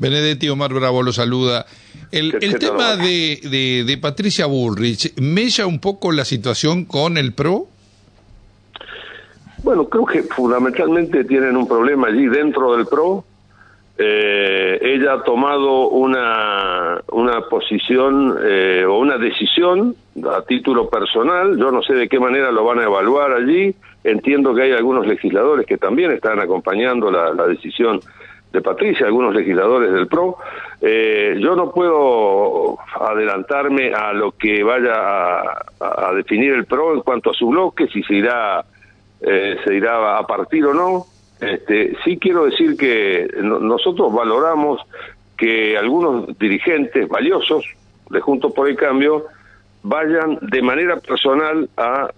Benedetti 0.00 0.48
Omar 0.48 0.72
Bravo 0.72 1.02
lo 1.02 1.12
saluda. 1.12 1.66
El, 2.10 2.34
el 2.40 2.58
tema 2.58 2.96
de, 2.96 3.38
de, 3.42 3.84
de, 3.86 3.98
Patricia 3.98 4.46
Bullrich, 4.46 5.14
¿mella 5.20 5.66
un 5.66 5.78
poco 5.78 6.10
la 6.10 6.24
situación 6.24 6.86
con 6.86 7.18
el 7.18 7.34
PRO? 7.34 7.66
Bueno, 9.62 9.88
creo 9.88 10.06
que 10.06 10.22
fundamentalmente 10.22 11.24
tienen 11.24 11.54
un 11.54 11.68
problema 11.68 12.08
allí 12.08 12.26
dentro 12.26 12.74
del 12.74 12.86
PRO, 12.86 13.24
eh, 13.98 14.78
ella 14.80 15.12
ha 15.12 15.22
tomado 15.22 15.90
una, 15.90 17.02
una 17.12 17.42
posición 17.42 18.38
eh, 18.42 18.82
o 18.88 18.98
una 18.98 19.18
decisión 19.18 19.94
a 20.24 20.40
título 20.40 20.88
personal, 20.88 21.58
yo 21.58 21.70
no 21.70 21.82
sé 21.82 21.92
de 21.92 22.08
qué 22.08 22.18
manera 22.18 22.50
lo 22.50 22.64
van 22.64 22.78
a 22.78 22.84
evaluar 22.84 23.32
allí, 23.32 23.74
entiendo 24.02 24.54
que 24.54 24.62
hay 24.62 24.72
algunos 24.72 25.06
legisladores 25.06 25.66
que 25.66 25.76
también 25.76 26.12
están 26.12 26.40
acompañando 26.40 27.10
la, 27.10 27.34
la 27.34 27.46
decisión 27.46 28.00
de 28.52 28.60
Patricia, 28.60 29.06
algunos 29.06 29.34
legisladores 29.34 29.92
del 29.92 30.08
PRO. 30.08 30.38
Eh, 30.80 31.36
yo 31.38 31.54
no 31.54 31.70
puedo 31.70 32.78
adelantarme 33.00 33.92
a 33.92 34.12
lo 34.12 34.32
que 34.32 34.62
vaya 34.62 34.94
a, 34.94 36.08
a, 36.08 36.14
definir 36.14 36.52
el 36.54 36.64
PRO 36.64 36.94
en 36.94 37.00
cuanto 37.02 37.30
a 37.30 37.34
su 37.34 37.48
bloque, 37.48 37.86
si 37.88 38.02
se 38.02 38.14
irá, 38.14 38.64
eh, 39.20 39.56
se 39.64 39.74
irá 39.74 40.18
a 40.18 40.26
partir 40.26 40.64
o 40.66 40.74
no. 40.74 41.06
Este, 41.40 41.96
sí 42.04 42.18
quiero 42.18 42.44
decir 42.44 42.76
que 42.76 43.28
nosotros 43.40 44.12
valoramos 44.12 44.80
que 45.38 45.76
algunos 45.78 46.38
dirigentes 46.38 47.08
valiosos 47.08 47.64
de 48.10 48.20
Juntos 48.20 48.52
por 48.52 48.68
el 48.68 48.76
Cambio 48.76 49.24
vayan 49.82 50.38
de 50.42 50.60
manera 50.60 50.96
personal 50.96 51.68
a 51.76 52.10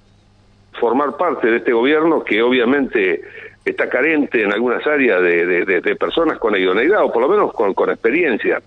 formar 0.81 1.17
parte 1.17 1.49
de 1.49 1.58
este 1.58 1.73
gobierno 1.73 2.25
que 2.25 2.43
obviamente 2.43 3.23
está 3.64 3.88
carente 3.88 4.43
en 4.43 4.53
algunas 4.53 4.87
áreas 4.87 5.23
de, 5.23 5.47
de, 5.47 5.81
de 5.81 5.97
personas 5.97 6.38
con 6.38 6.56
idoneidad 6.56 7.05
o 7.05 7.12
por 7.12 7.23
lo 7.23 7.29
menos 7.29 7.53
con, 7.53 7.75
con 7.75 7.91
experiencia. 7.91 8.61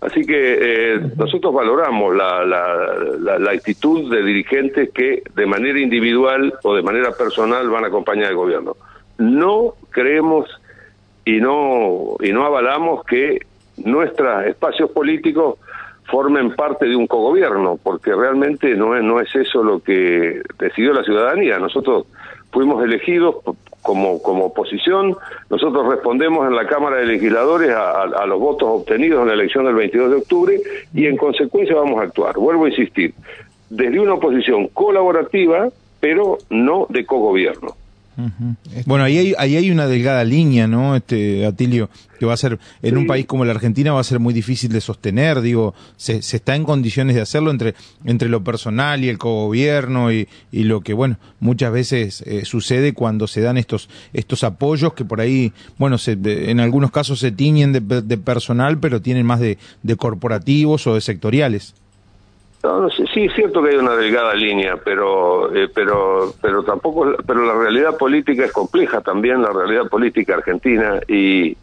Así 0.00 0.26
que 0.26 0.58
eh, 0.60 1.00
nosotros 1.16 1.54
valoramos 1.54 2.14
la, 2.14 2.44
la, 2.44 2.94
la, 3.18 3.38
la, 3.38 3.50
actitud 3.52 4.10
de 4.10 4.22
dirigentes 4.22 4.90
que 4.90 5.22
de 5.34 5.46
manera 5.46 5.80
individual 5.80 6.52
o 6.62 6.74
de 6.74 6.82
manera 6.82 7.12
personal 7.12 7.70
van 7.70 7.84
a 7.84 7.86
acompañar 7.86 8.28
al 8.28 8.36
gobierno 8.36 8.76
no 9.18 9.74
creemos 9.90 10.48
y 11.24 11.40
no 11.40 12.16
y 12.20 12.32
no 12.32 12.44
avalamos 12.44 13.04
que 13.04 13.40
nuestros 13.76 14.46
espacios 14.46 14.90
políticos 14.90 15.58
formen 16.06 16.54
parte 16.54 16.86
de 16.86 16.96
un 16.96 17.06
cogobierno, 17.06 17.78
porque 17.82 18.14
realmente 18.14 18.74
no 18.76 18.94
es, 18.94 19.02
no 19.02 19.20
es 19.20 19.34
eso 19.34 19.62
lo 19.62 19.80
que 19.80 20.42
decidió 20.58 20.92
la 20.92 21.02
ciudadanía. 21.02 21.58
Nosotros 21.58 22.06
fuimos 22.52 22.84
elegidos 22.84 23.36
como, 23.84 24.20
como 24.22 24.46
oposición, 24.46 25.14
nosotros 25.50 25.86
respondemos 25.86 26.48
en 26.48 26.56
la 26.56 26.66
Cámara 26.66 26.96
de 26.96 27.04
Legisladores 27.04 27.70
a, 27.70 28.02
a, 28.02 28.26
los 28.26 28.40
votos 28.40 28.66
obtenidos 28.66 29.20
en 29.20 29.28
la 29.28 29.34
elección 29.34 29.66
del 29.66 29.74
22 29.74 30.10
de 30.10 30.16
octubre 30.16 30.60
y 30.94 31.06
en 31.06 31.18
consecuencia 31.18 31.76
vamos 31.76 32.00
a 32.00 32.04
actuar. 32.04 32.34
Vuelvo 32.38 32.64
a 32.64 32.70
insistir, 32.70 33.12
desde 33.68 34.00
una 34.00 34.14
oposición 34.14 34.68
colaborativa, 34.68 35.68
pero 36.00 36.38
no 36.48 36.86
de 36.88 37.04
cogobierno. 37.04 37.76
Uh 38.16 38.22
-huh. 38.22 38.84
Bueno, 38.86 39.04
ahí 39.04 39.18
hay, 39.18 39.34
ahí 39.38 39.56
hay 39.56 39.70
una 39.70 39.86
delgada 39.86 40.22
línea, 40.24 40.66
¿no? 40.66 40.94
Este, 40.94 41.44
Atilio, 41.46 41.90
que 42.18 42.26
va 42.26 42.34
a 42.34 42.36
ser, 42.36 42.58
en 42.82 42.90
sí. 42.90 42.96
un 42.96 43.06
país 43.06 43.26
como 43.26 43.44
la 43.44 43.52
Argentina 43.52 43.92
va 43.92 44.00
a 44.00 44.04
ser 44.04 44.20
muy 44.20 44.32
difícil 44.32 44.70
de 44.70 44.80
sostener, 44.80 45.40
digo, 45.40 45.74
se, 45.96 46.22
se 46.22 46.36
está 46.36 46.54
en 46.54 46.64
condiciones 46.64 47.16
de 47.16 47.22
hacerlo 47.22 47.50
entre, 47.50 47.74
entre 48.04 48.28
lo 48.28 48.44
personal 48.44 49.02
y 49.02 49.08
el 49.08 49.18
cogobierno 49.18 50.12
y, 50.12 50.28
y 50.52 50.64
lo 50.64 50.80
que, 50.80 50.92
bueno, 50.92 51.18
muchas 51.40 51.72
veces 51.72 52.22
eh, 52.26 52.44
sucede 52.44 52.92
cuando 52.94 53.26
se 53.26 53.40
dan 53.40 53.58
estos, 53.58 53.88
estos 54.12 54.44
apoyos 54.44 54.94
que 54.94 55.04
por 55.04 55.20
ahí, 55.20 55.52
bueno, 55.78 55.98
se, 55.98 56.16
en 56.22 56.60
algunos 56.60 56.90
casos 56.90 57.18
se 57.18 57.32
tiñen 57.32 57.72
de, 57.72 57.80
de 57.80 58.18
personal, 58.18 58.78
pero 58.78 59.02
tienen 59.02 59.26
más 59.26 59.40
de, 59.40 59.58
de 59.82 59.96
corporativos 59.96 60.86
o 60.86 60.94
de 60.94 61.00
sectoriales. 61.00 61.74
No, 62.64 62.80
no 62.80 62.90
sé, 62.90 63.04
sí 63.12 63.26
es 63.26 63.34
cierto 63.34 63.62
que 63.62 63.70
hay 63.70 63.76
una 63.76 63.94
delgada 63.94 64.34
línea, 64.34 64.76
pero 64.82 65.54
eh, 65.54 65.68
pero 65.72 66.32
pero 66.40 66.62
tampoco 66.62 67.14
pero 67.26 67.44
la 67.44 67.54
realidad 67.54 67.96
política 67.96 68.46
es 68.46 68.52
compleja 68.52 69.02
también 69.02 69.42
la 69.42 69.52
realidad 69.52 69.88
política 69.88 70.34
argentina 70.34 70.98
y 71.06 71.56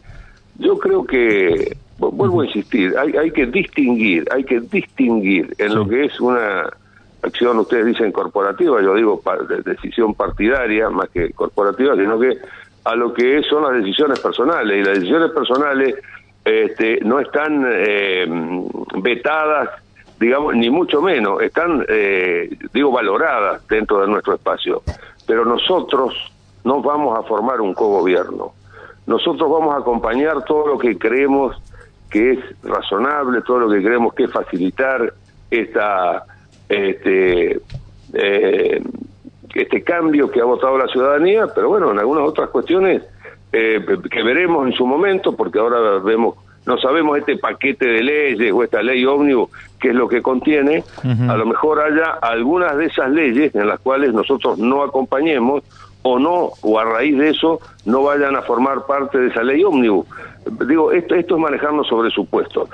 yo 0.58 0.78
creo 0.78 1.04
que 1.04 1.76
vuelvo 1.98 2.42
a 2.42 2.46
insistir, 2.46 2.96
hay 2.96 3.16
hay 3.16 3.30
que 3.32 3.46
distinguir, 3.46 4.28
hay 4.30 4.44
que 4.44 4.60
distinguir 4.60 5.54
en 5.58 5.70
sí. 5.70 5.74
lo 5.74 5.88
que 5.88 6.04
es 6.04 6.20
una 6.20 6.70
acción, 7.22 7.58
ustedes 7.58 7.86
dicen 7.86 8.12
corporativa, 8.12 8.80
yo 8.82 8.94
digo 8.94 9.22
de 9.48 9.62
decisión 9.62 10.14
partidaria 10.14 10.90
más 10.90 11.08
que 11.10 11.32
corporativa, 11.32 11.94
sino 11.96 12.18
que 12.18 12.38
a 12.84 12.96
lo 12.96 13.12
que 13.14 13.42
son 13.44 13.62
las 13.62 13.74
decisiones 13.74 14.20
personales. 14.20 14.80
Y 14.80 14.84
las 14.84 14.98
decisiones 14.98 15.30
personales 15.30 15.94
este, 16.44 16.98
no 17.04 17.20
están 17.20 17.64
eh, 17.68 18.26
vetadas, 19.02 19.70
digamos, 20.22 20.54
ni 20.54 20.70
mucho 20.70 21.02
menos, 21.02 21.42
están, 21.42 21.84
eh, 21.88 22.56
digo, 22.72 22.92
valoradas 22.92 23.66
dentro 23.68 24.00
de 24.00 24.06
nuestro 24.06 24.34
espacio. 24.34 24.82
Pero 25.26 25.44
nosotros 25.44 26.14
no 26.64 26.80
vamos 26.80 27.18
a 27.18 27.22
formar 27.24 27.60
un 27.60 27.74
cogobierno. 27.74 28.52
Nosotros 29.06 29.50
vamos 29.50 29.74
a 29.74 29.78
acompañar 29.78 30.44
todo 30.44 30.68
lo 30.68 30.78
que 30.78 30.96
creemos 30.96 31.60
que 32.08 32.32
es 32.32 32.38
razonable, 32.62 33.42
todo 33.42 33.60
lo 33.60 33.70
que 33.70 33.82
creemos 33.82 34.14
que 34.14 34.24
es 34.24 34.30
facilitar 34.30 35.12
esta 35.50 36.24
este 36.68 37.60
eh, 38.14 38.82
este 39.54 39.82
cambio 39.82 40.30
que 40.30 40.40
ha 40.40 40.44
votado 40.44 40.78
la 40.78 40.86
ciudadanía, 40.86 41.48
pero 41.54 41.68
bueno, 41.68 41.90
en 41.90 41.98
algunas 41.98 42.24
otras 42.28 42.48
cuestiones 42.50 43.02
eh, 43.52 43.84
que 44.10 44.22
veremos 44.22 44.66
en 44.66 44.72
su 44.72 44.86
momento, 44.86 45.36
porque 45.36 45.58
ahora 45.58 45.98
vemos, 45.98 46.36
no 46.66 46.78
sabemos 46.78 47.18
este 47.18 47.36
paquete 47.36 47.86
de 47.86 48.02
leyes 48.02 48.52
o 48.52 48.62
esta 48.62 48.82
ley 48.82 49.04
ómnibus, 49.04 49.50
qué 49.80 49.88
es 49.88 49.94
lo 49.94 50.08
que 50.08 50.22
contiene, 50.22 50.84
a 51.02 51.36
lo 51.36 51.46
mejor 51.46 51.80
haya 51.80 52.18
algunas 52.22 52.76
de 52.76 52.86
esas 52.86 53.10
leyes 53.10 53.54
en 53.54 53.66
las 53.66 53.80
cuales 53.80 54.12
nosotros 54.12 54.58
no 54.58 54.82
acompañemos 54.82 55.64
o 56.02 56.18
no, 56.18 56.50
o 56.62 56.78
a 56.78 56.84
raíz 56.84 57.16
de 57.16 57.30
eso, 57.30 57.60
no 57.84 58.02
vayan 58.02 58.34
a 58.36 58.42
formar 58.42 58.86
parte 58.86 59.18
de 59.18 59.28
esa 59.28 59.42
ley 59.42 59.62
ómnibus. 59.62 60.06
Digo, 60.66 60.90
esto, 60.90 61.14
esto 61.14 61.36
es 61.36 61.40
manejarnos 61.40 61.86
sobre 61.86 62.10
supuestos. 62.10 62.68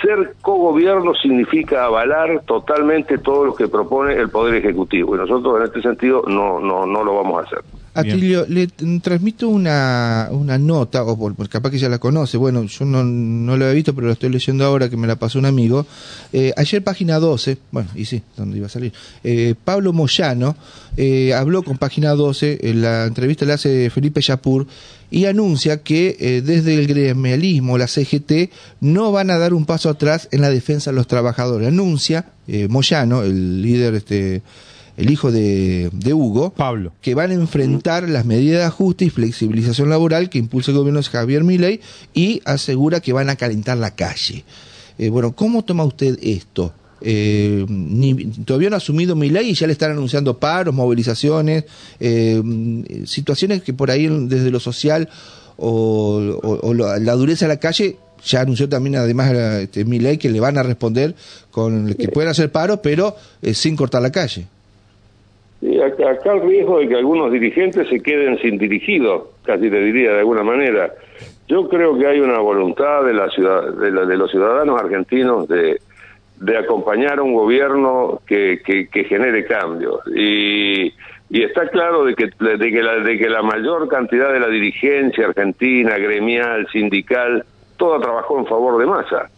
Ser 0.00 0.34
cogobierno 0.40 1.14
significa 1.14 1.84
avalar 1.84 2.40
totalmente 2.46 3.18
todo 3.18 3.44
lo 3.44 3.54
que 3.54 3.68
propone 3.68 4.14
el 4.14 4.30
Poder 4.30 4.54
Ejecutivo, 4.54 5.14
y 5.14 5.18
nosotros 5.18 5.60
en 5.60 5.66
este 5.66 5.82
sentido 5.82 6.22
no, 6.26 6.58
no, 6.58 6.86
no 6.86 7.04
lo 7.04 7.16
vamos 7.16 7.42
a 7.42 7.46
hacer. 7.46 7.60
Atilio, 8.00 8.46
le 8.48 8.66
transmito 9.00 9.48
una, 9.48 10.28
una 10.30 10.58
nota, 10.58 11.04
o 11.04 11.18
por, 11.18 11.48
capaz 11.48 11.70
que 11.70 11.78
ya 11.78 11.88
la 11.88 11.98
conoce, 11.98 12.36
bueno, 12.36 12.64
yo 12.64 12.84
no, 12.84 13.04
no 13.04 13.56
lo 13.56 13.68
he 13.68 13.74
visto, 13.74 13.94
pero 13.94 14.08
lo 14.08 14.12
estoy 14.12 14.30
leyendo 14.30 14.64
ahora, 14.64 14.88
que 14.88 14.96
me 14.96 15.06
la 15.06 15.16
pasó 15.16 15.38
un 15.38 15.46
amigo. 15.46 15.86
Eh, 16.32 16.52
ayer, 16.56 16.82
página 16.82 17.18
12, 17.18 17.58
bueno, 17.70 17.88
y 17.94 18.04
sí, 18.04 18.22
donde 18.36 18.58
iba 18.58 18.66
a 18.66 18.70
salir, 18.70 18.92
eh, 19.24 19.54
Pablo 19.64 19.92
Moyano 19.92 20.56
eh, 20.96 21.32
habló 21.34 21.62
con 21.62 21.78
página 21.78 22.10
12, 22.10 22.58
en 22.62 22.82
la 22.82 23.06
entrevista 23.06 23.44
le 23.44 23.52
hace 23.52 23.90
Felipe 23.90 24.20
Yapur, 24.20 24.66
y 25.12 25.24
anuncia 25.24 25.82
que 25.82 26.40
desde 26.44 26.74
el 26.74 26.86
gremialismo, 26.86 27.76
la 27.76 27.88
CGT, 27.88 28.52
no 28.80 29.10
van 29.10 29.30
a 29.30 29.38
dar 29.38 29.54
un 29.54 29.64
paso 29.64 29.88
atrás 29.88 30.28
en 30.30 30.40
la 30.40 30.50
defensa 30.50 30.92
de 30.92 30.96
los 30.96 31.08
trabajadores. 31.08 31.66
Anuncia 31.66 32.26
Moyano, 32.68 33.24
el 33.24 33.60
líder 33.60 33.94
este 33.96 34.42
el 35.00 35.10
hijo 35.10 35.32
de, 35.32 35.90
Hugo, 36.12 36.50
Pablo, 36.50 36.92
que 37.00 37.14
van 37.14 37.30
a 37.30 37.34
enfrentar 37.34 38.06
las 38.08 38.26
medidas 38.26 38.60
de 38.60 38.66
ajuste 38.66 39.06
y 39.06 39.10
flexibilización 39.10 39.88
laboral 39.88 40.28
que 40.28 40.38
impulsa 40.38 40.72
el 40.72 40.76
gobierno 40.76 41.00
de 41.00 41.06
Javier 41.06 41.42
Milei 41.42 41.80
y 42.12 42.42
asegura 42.44 43.00
que 43.00 43.14
van 43.14 43.30
a 43.30 43.36
calentar 43.36 43.78
la 43.78 43.94
calle. 43.94 44.44
Eh, 44.98 45.08
bueno, 45.08 45.34
¿cómo 45.34 45.64
toma 45.64 45.84
usted 45.84 46.18
esto? 46.22 46.74
Eh, 47.00 47.64
todavía 48.44 48.68
no 48.68 48.76
ha 48.76 48.78
asumido 48.78 49.16
Milei 49.16 49.48
y 49.48 49.54
ya 49.54 49.66
le 49.66 49.72
están 49.72 49.92
anunciando 49.92 50.38
paros, 50.38 50.74
movilizaciones, 50.74 51.64
eh, 51.98 52.42
situaciones 53.06 53.62
que 53.62 53.72
por 53.72 53.90
ahí 53.90 54.06
desde 54.06 54.50
lo 54.50 54.60
social 54.60 55.08
o, 55.56 56.74
la 56.74 57.12
dureza 57.14 57.46
de 57.46 57.54
la 57.54 57.58
calle 57.58 57.96
ya 58.22 58.42
anunció 58.42 58.68
también 58.68 58.96
además 58.96 59.32
este, 59.32 59.86
Milei 59.86 60.18
que 60.18 60.28
le 60.28 60.40
van 60.40 60.58
a 60.58 60.62
responder 60.62 61.14
con 61.50 61.94
que 61.94 62.08
pueden 62.08 62.30
hacer 62.30 62.52
paros 62.52 62.80
pero 62.82 63.16
sin 63.54 63.76
cortar 63.76 64.02
la 64.02 64.12
calle. 64.12 64.46
Y 65.62 65.78
acá, 65.80 66.32
el 66.32 66.42
riesgo 66.42 66.78
de 66.78 66.88
que 66.88 66.96
algunos 66.96 67.30
dirigentes 67.30 67.88
se 67.88 68.00
queden 68.00 68.38
sin 68.38 68.56
dirigidos, 68.56 69.24
casi 69.44 69.68
te 69.68 69.80
diría 69.80 70.12
de 70.12 70.20
alguna 70.20 70.42
manera. 70.42 70.92
Yo 71.48 71.68
creo 71.68 71.98
que 71.98 72.06
hay 72.06 72.20
una 72.20 72.38
voluntad 72.38 73.04
de, 73.04 73.12
la 73.12 73.28
ciudad, 73.28 73.74
de, 73.74 74.16
los 74.16 74.30
ciudadanos 74.30 74.80
argentinos 74.80 75.46
de, 75.48 75.80
de 76.38 76.56
acompañar 76.56 77.18
a 77.18 77.22
un 77.22 77.34
gobierno 77.34 78.22
que, 78.26 78.60
que, 78.64 79.04
genere 79.04 79.44
cambios. 79.44 80.00
Y, 80.14 80.94
y 81.28 81.42
está 81.42 81.68
claro 81.68 82.04
de 82.04 82.14
que, 82.14 82.30
de, 82.38 82.70
que 82.70 82.82
la, 82.82 83.00
de 83.00 83.18
que 83.18 83.28
la 83.28 83.42
mayor 83.42 83.86
cantidad 83.88 84.32
de 84.32 84.40
la 84.40 84.48
dirigencia 84.48 85.26
argentina, 85.26 85.98
gremial, 85.98 86.66
sindical, 86.72 87.44
toda 87.76 88.00
trabajó 88.00 88.38
en 88.38 88.46
favor 88.46 88.78
de 88.78 88.86
masa. 88.86 89.28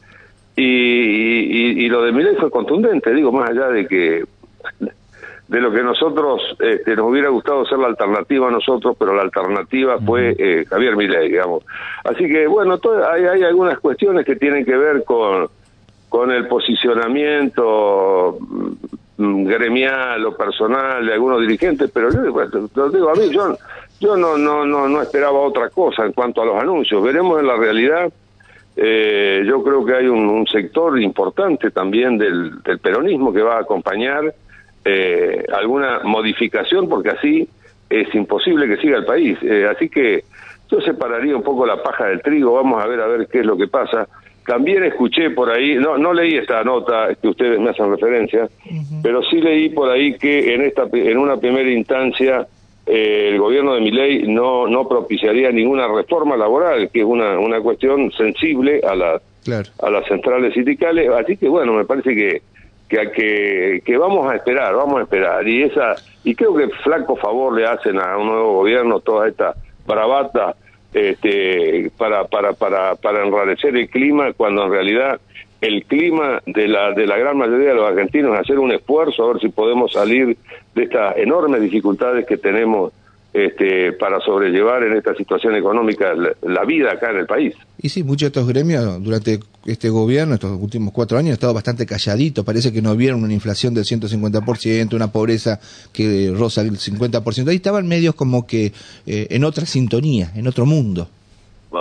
Y, 0.55 1.85
y, 1.85 1.88
lo 1.88 2.02
de 2.02 2.12
Milei 2.12 2.37
fue 2.37 2.50
contundente, 2.50 3.12
digo, 3.12 3.33
más 3.33 3.50
allá 3.50 3.69
de 3.69 3.87
que 3.87 4.25
de 5.52 5.61
lo 5.61 5.71
que 5.71 5.82
nosotros 5.82 6.40
este, 6.61 6.97
nos 6.97 7.11
hubiera 7.11 7.28
gustado 7.28 7.66
ser 7.66 7.78
la 7.78 7.88
alternativa 7.88 8.49
a 8.49 8.50
nosotros, 8.50 8.97
pero 8.99 9.14
la 9.14 9.21
alternativa 9.21 9.99
fue 9.99 10.35
eh, 10.38 10.64
Javier 10.66 10.97
Milei, 10.97 11.28
digamos. 11.28 11.62
Así 12.04 12.26
que, 12.26 12.47
bueno, 12.47 12.80
hay, 13.12 13.25
hay, 13.25 13.42
algunas 13.42 13.78
cuestiones 13.78 14.25
que 14.25 14.37
tienen 14.37 14.64
que 14.64 14.75
ver 14.75 15.04
con, 15.04 15.50
con 16.09 16.30
el 16.30 16.49
posicionamiento 16.49 18.38
mm, 19.18 19.44
gremial 19.44 20.25
o 20.25 20.35
personal 20.35 21.04
de 21.04 21.12
algunos 21.12 21.42
dirigentes, 21.42 21.90
pero 21.92 22.11
yo 22.11 22.21
lo 22.75 22.88
digo 22.88 23.11
a 23.11 23.14
mí, 23.14 23.28
yo, 23.30 23.54
yo 24.00 24.16
no, 24.16 24.38
no, 24.38 24.64
no, 24.64 24.88
no 24.88 25.02
esperaba 25.02 25.38
otra 25.38 25.68
cosa 25.68 26.06
en 26.06 26.14
cuanto 26.14 26.40
a 26.40 26.47
los 26.47 26.62
anuncios. 26.62 27.04
Veremos 27.04 27.38
en 27.38 27.47
la 27.47 27.56
realidad. 27.56 28.11
Eh, 28.75 29.44
yo 29.47 29.62
creo 29.62 29.85
que 29.85 29.97
hay 29.97 30.06
un, 30.06 30.47
sector 30.47 30.99
importante 30.99 31.71
también 31.71 32.16
del, 32.16 32.62
del 32.62 32.78
peronismo 32.78 33.35
que 33.35 33.42
va 33.42 33.59
a 33.59 33.61
acompañar 33.61 34.32
eh, 34.85 35.45
alguna 35.53 36.01
modificación 36.05 36.89
porque 36.89 37.11
así 37.11 37.49
es 37.89 38.15
imposible 38.15 38.67
que 38.67 38.81
siga 38.81 38.99
el 38.99 39.05
país. 39.05 39.39
Eh, 39.43 39.67
así 39.71 39.89
que 39.89 40.25
yo 40.71 40.81
separaría 40.81 41.37
un 41.37 41.43
poco 41.43 41.67
la 41.67 41.83
paja 41.83 42.07
del 42.07 42.23
trigo, 42.23 42.55
vamos 42.55 42.83
a 42.83 42.87
ver 42.87 43.01
a 43.01 43.07
ver 43.07 43.29
qué 43.31 43.41
es 43.41 43.47
lo 43.47 43.57
que 43.57 43.69
pasa. 43.69 44.09
También 44.47 44.83
escuché 44.83 45.31
por 45.31 45.51
ahí, 45.51 45.77
no, 45.77 45.99
no 45.99 46.12
leí 46.12 46.35
esta 46.35 46.65
nota 46.65 47.15
que 47.21 47.29
ustedes 47.29 47.61
me 47.61 47.71
hacen 47.71 47.91
referencia, 47.91 48.49
pero 49.03 49.23
sí 49.23 49.41
leí 49.41 49.69
por 49.69 49.89
ahí 49.89 50.19
que 50.19 50.55
en 50.55 50.62
esta 50.62 50.89
en 50.93 51.19
una 51.19 51.37
primera 51.37 51.71
instancia 51.71 52.47
eh, 52.85 53.29
el 53.33 53.39
gobierno 53.39 53.75
de 53.75 53.83
Milei 53.83 54.27
no 54.27 54.67
no 54.67 54.89
propiciaría 54.89 55.53
ninguna 55.53 55.87
reforma 55.87 56.37
laboral, 56.37 56.91
que 56.91 57.01
es 57.01 57.07
una 57.07 57.39
una 57.39 57.61
cuestión 57.61 58.11
sensible 58.11 58.81
a 58.83 58.97
las 58.97 59.23
a 59.81 59.91
las 59.91 60.07
centrales 60.09 60.55
sindicales, 60.55 61.09
así 61.11 61.37
que 61.37 61.49
bueno, 61.49 61.73
me 61.75 61.85
parece 61.85 62.15
que 62.15 62.43
que, 63.12 63.82
que, 63.84 63.96
vamos 63.96 64.30
a 64.30 64.37
esperar, 64.37 64.75
vamos 64.75 65.00
a 65.00 65.02
esperar. 65.02 65.46
Y 65.49 65.62
esa 65.62 65.96
y 66.25 66.34
creo 66.34 66.54
que 66.54 66.68
flaco 66.68 67.16
favor 67.16 67.56
le 67.56 67.66
hacen 67.66 67.99
a 67.99 68.16
un 68.18 68.28
nuevo 68.28 68.54
gobierno 68.54 69.00
toda 69.00 69.28
esta 69.28 69.54
bravata 69.87 70.54
este, 70.92 71.90
para, 71.96 72.25
para, 72.25 72.52
para, 72.52 72.94
para 72.96 73.25
enrarecer 73.25 73.76
el 73.76 73.88
clima, 73.88 74.32
cuando 74.34 74.64
en 74.66 74.70
realidad 74.70 75.20
el 75.61 75.84
clima 75.84 76.42
de 76.44 76.68
la, 76.68 76.92
de 76.92 77.06
la 77.06 77.16
gran 77.16 77.38
mayoría 77.38 77.68
de 77.68 77.75
los 77.75 77.88
argentinos 77.88 78.34
es 78.34 78.40
hacer 78.40 78.58
un 78.58 78.72
esfuerzo 78.72 79.25
a 79.25 79.32
ver 79.32 79.40
si 79.40 79.49
podemos 79.49 79.92
salir 79.92 80.37
de 80.75 80.82
estas 80.82 81.16
enormes 81.16 81.62
dificultades 81.62 82.26
que 82.26 82.37
tenemos 82.37 82.92
este, 83.33 83.93
para 83.95 84.21
sobrellevar 84.21 84.83
en 84.83 84.95
esta 84.95 85.15
situación 85.15 85.55
económica 85.57 86.12
la, 86.15 86.65
vida 86.65 86.93
acá 86.93 87.11
en 87.11 87.19
el 87.19 87.27
país. 87.27 87.55
Y 87.81 87.89
sí, 87.89 88.05
muchos 88.05 88.21
de 88.33 88.41
estos 88.41 88.47
gremios 88.47 89.03
durante 89.03 89.41
este 89.65 89.89
gobierno, 89.89 90.35
estos 90.35 90.51
últimos 90.61 90.93
cuatro 90.93 91.17
años, 91.17 91.31
han 91.31 91.35
estado 91.35 91.55
bastante 91.55 91.87
calladitos. 91.87 92.45
Parece 92.45 92.73
que 92.73 92.83
no 92.83 92.95
vieron 92.95 93.25
una 93.25 93.33
inflación 93.33 93.73
del 93.73 93.85
150%, 93.85 94.95
una 94.95 95.11
pobreza 95.11 95.59
que 95.93 96.33
roza 96.37 96.61
el 96.61 96.73
50%. 96.73 97.49
Ahí 97.49 97.57
estaban 97.57 97.89
medios 97.89 98.15
como 98.15 98.47
que 98.47 98.73
eh, 99.07 99.27
en 99.31 99.45
otra 99.45 99.65
sintonía, 99.65 100.31
en 100.37 100.47
otro 100.47 100.67
mundo. 100.67 101.09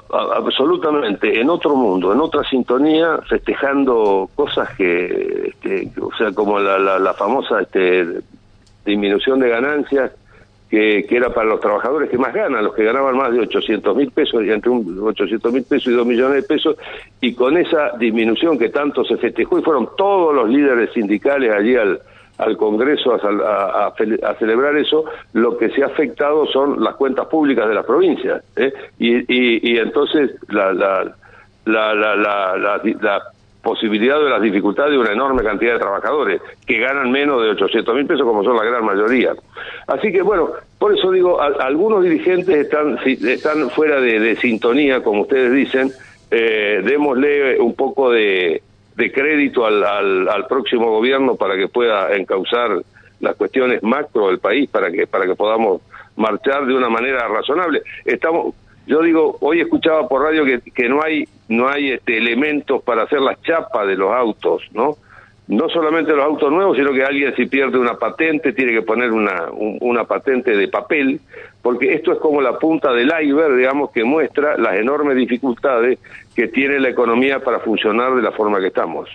Absolutamente, 0.10 1.42
en 1.42 1.50
otro 1.50 1.76
mundo, 1.76 2.14
en 2.14 2.22
otra 2.22 2.44
sintonía, 2.50 3.20
festejando 3.28 4.30
cosas 4.36 4.70
que, 4.78 5.50
este, 5.50 5.92
o 6.00 6.16
sea, 6.18 6.32
como 6.32 6.60
la, 6.60 6.80
la, 6.80 6.98
la 6.98 7.14
famosa 7.14 7.60
este, 7.60 8.22
disminución 8.86 9.42
de 9.42 9.50
ganancias 9.50 10.12
que, 10.72 11.06
era 11.10 11.30
para 11.34 11.50
los 11.50 11.60
trabajadores 11.60 12.10
que 12.10 12.18
más 12.18 12.34
ganan, 12.34 12.64
los 12.64 12.74
que 12.74 12.86
ganaban 12.86 13.18
más 13.18 13.34
de 13.34 13.42
800 13.42 13.94
mil 13.94 14.10
pesos, 14.10 14.42
entre 14.42 14.72
800 14.72 15.52
mil 15.52 15.64
pesos 15.64 15.92
y 15.92 15.96
2 15.96 16.08
millones 16.08 16.36
de 16.36 16.44
pesos, 16.44 16.78
y 17.20 17.34
con 17.34 17.58
esa 17.58 17.92
disminución 17.98 18.58
que 18.58 18.70
tanto 18.70 19.04
se 19.04 19.18
festejó, 19.18 19.60
y 19.60 19.64
fueron 19.64 19.90
todos 19.98 20.34
los 20.34 20.50
líderes 20.50 20.94
sindicales 20.94 21.54
allí 21.54 21.76
al, 21.76 22.00
Congreso 22.58 23.14
a, 23.14 23.88
a, 23.88 24.36
celebrar 24.40 24.76
eso, 24.76 25.06
lo 25.34 25.58
que 25.58 25.70
se 25.70 25.84
ha 25.84 25.88
afectado 25.88 26.48
son 26.48 26.84
las 26.84 26.96
cuentas 26.96 27.28
públicas 27.28 27.68
de 27.68 27.76
las 27.76 27.86
provincias. 27.86 28.42
¿eh? 28.56 28.74
Y, 28.98 29.72
y, 29.72 29.78
entonces 29.78 30.32
la, 30.50 30.74
la, 30.74 31.16
la, 31.66 31.94
la, 31.94 32.16
la, 32.16 32.82
la 33.00 33.22
posibilidad 33.62 34.20
de 34.20 34.30
las 34.30 34.42
dificultades 34.42 34.92
de 34.92 34.98
una 34.98 35.12
enorme 35.12 35.44
cantidad 35.44 35.74
de 35.74 35.80
trabajadores 35.80 36.42
que 36.66 36.80
ganan 36.80 37.12
menos 37.12 37.42
de 37.44 37.52
800 37.52 37.96
mil 37.96 38.06
pesos 38.06 38.26
como 38.26 38.44
son 38.44 38.58
la 38.58 38.64
gran 38.64 38.84
mayoría. 38.84 39.34
Así 39.88 40.12
que 40.12 40.22
bueno, 40.22 40.50
por 40.80 40.98
eso 40.98 41.12
digo, 41.12 41.40
algunos 41.42 42.04
dirigentes 42.04 42.56
están, 42.56 42.98
están 43.06 43.70
fuera 43.70 44.00
de, 44.00 44.36
sintonía, 44.38 45.04
como 45.04 45.22
ustedes 45.22 45.54
dicen, 45.54 45.92
eh, 46.32 46.82
démosle 46.84 47.60
un 47.60 47.76
poco 47.76 48.10
de, 48.12 48.62
de 48.96 49.12
crédito 49.12 49.66
al, 49.66 49.84
al, 49.84 50.48
próximo 50.48 50.90
gobierno 50.90 51.36
para 51.36 51.56
que 51.56 51.68
pueda 51.68 52.16
encauzar 52.16 52.82
las 53.20 53.36
cuestiones 53.36 53.84
macro 53.84 54.30
del 54.30 54.40
país 54.40 54.70
para 54.70 54.92
que 54.92 55.06
para 55.06 55.26
que 55.26 55.36
podamos 55.36 55.82
marchar 56.16 56.66
de 56.66 56.74
una 56.74 56.90
manera 56.90 57.28
razonable. 57.28 57.82
Estamos 58.06 58.56
yo 58.88 59.02
digo, 59.02 59.38
hoy 59.42 59.62
escuchaba 59.62 60.08
por 60.08 60.24
radio 60.24 60.44
que, 60.74 60.90
no 60.90 61.04
hay 61.04 61.28
no 61.50 61.68
hay 61.68 61.92
este, 61.92 62.18
elementos 62.18 62.82
para 62.84 63.04
hacer 63.04 63.20
las 63.22 63.42
chapas 63.42 63.88
de 63.88 63.96
los 63.96 64.12
autos, 64.12 64.64
¿no? 64.74 64.98
No 65.48 65.68
solamente 65.70 66.14
los 66.14 66.24
autos 66.24 66.52
nuevos, 66.52 66.78
sino 66.78 66.94
que 66.94 67.04
alguien 67.04 67.36
si 67.36 67.46
pierde 67.46 67.78
una 67.78 67.96
patente 67.96 68.54
tiene 68.54 68.72
que 68.72 68.84
poner 68.84 69.12
una, 69.12 69.50
una 69.52 70.06
patente 70.06 70.56
de 70.56 70.68
papel, 70.70 71.20
porque 71.62 71.94
esto 71.94 72.14
es 72.14 72.20
como 72.20 72.42
la 72.42 72.58
punta 72.58 72.94
del 72.94 73.12
iceberg, 73.22 73.58
digamos, 73.58 73.92
que 73.92 74.04
muestra 74.06 74.58
las 74.58 74.76
enormes 74.76 75.18
dificultades 75.18 76.00
que 76.36 76.48
tiene 76.48 76.80
la 76.80 76.90
economía 76.90 77.40
para 77.40 77.60
funcionar 77.60 78.16
de 78.16 78.22
la 78.22 78.32
forma 78.32 78.62
que 78.62 78.68
estamos. 78.68 79.10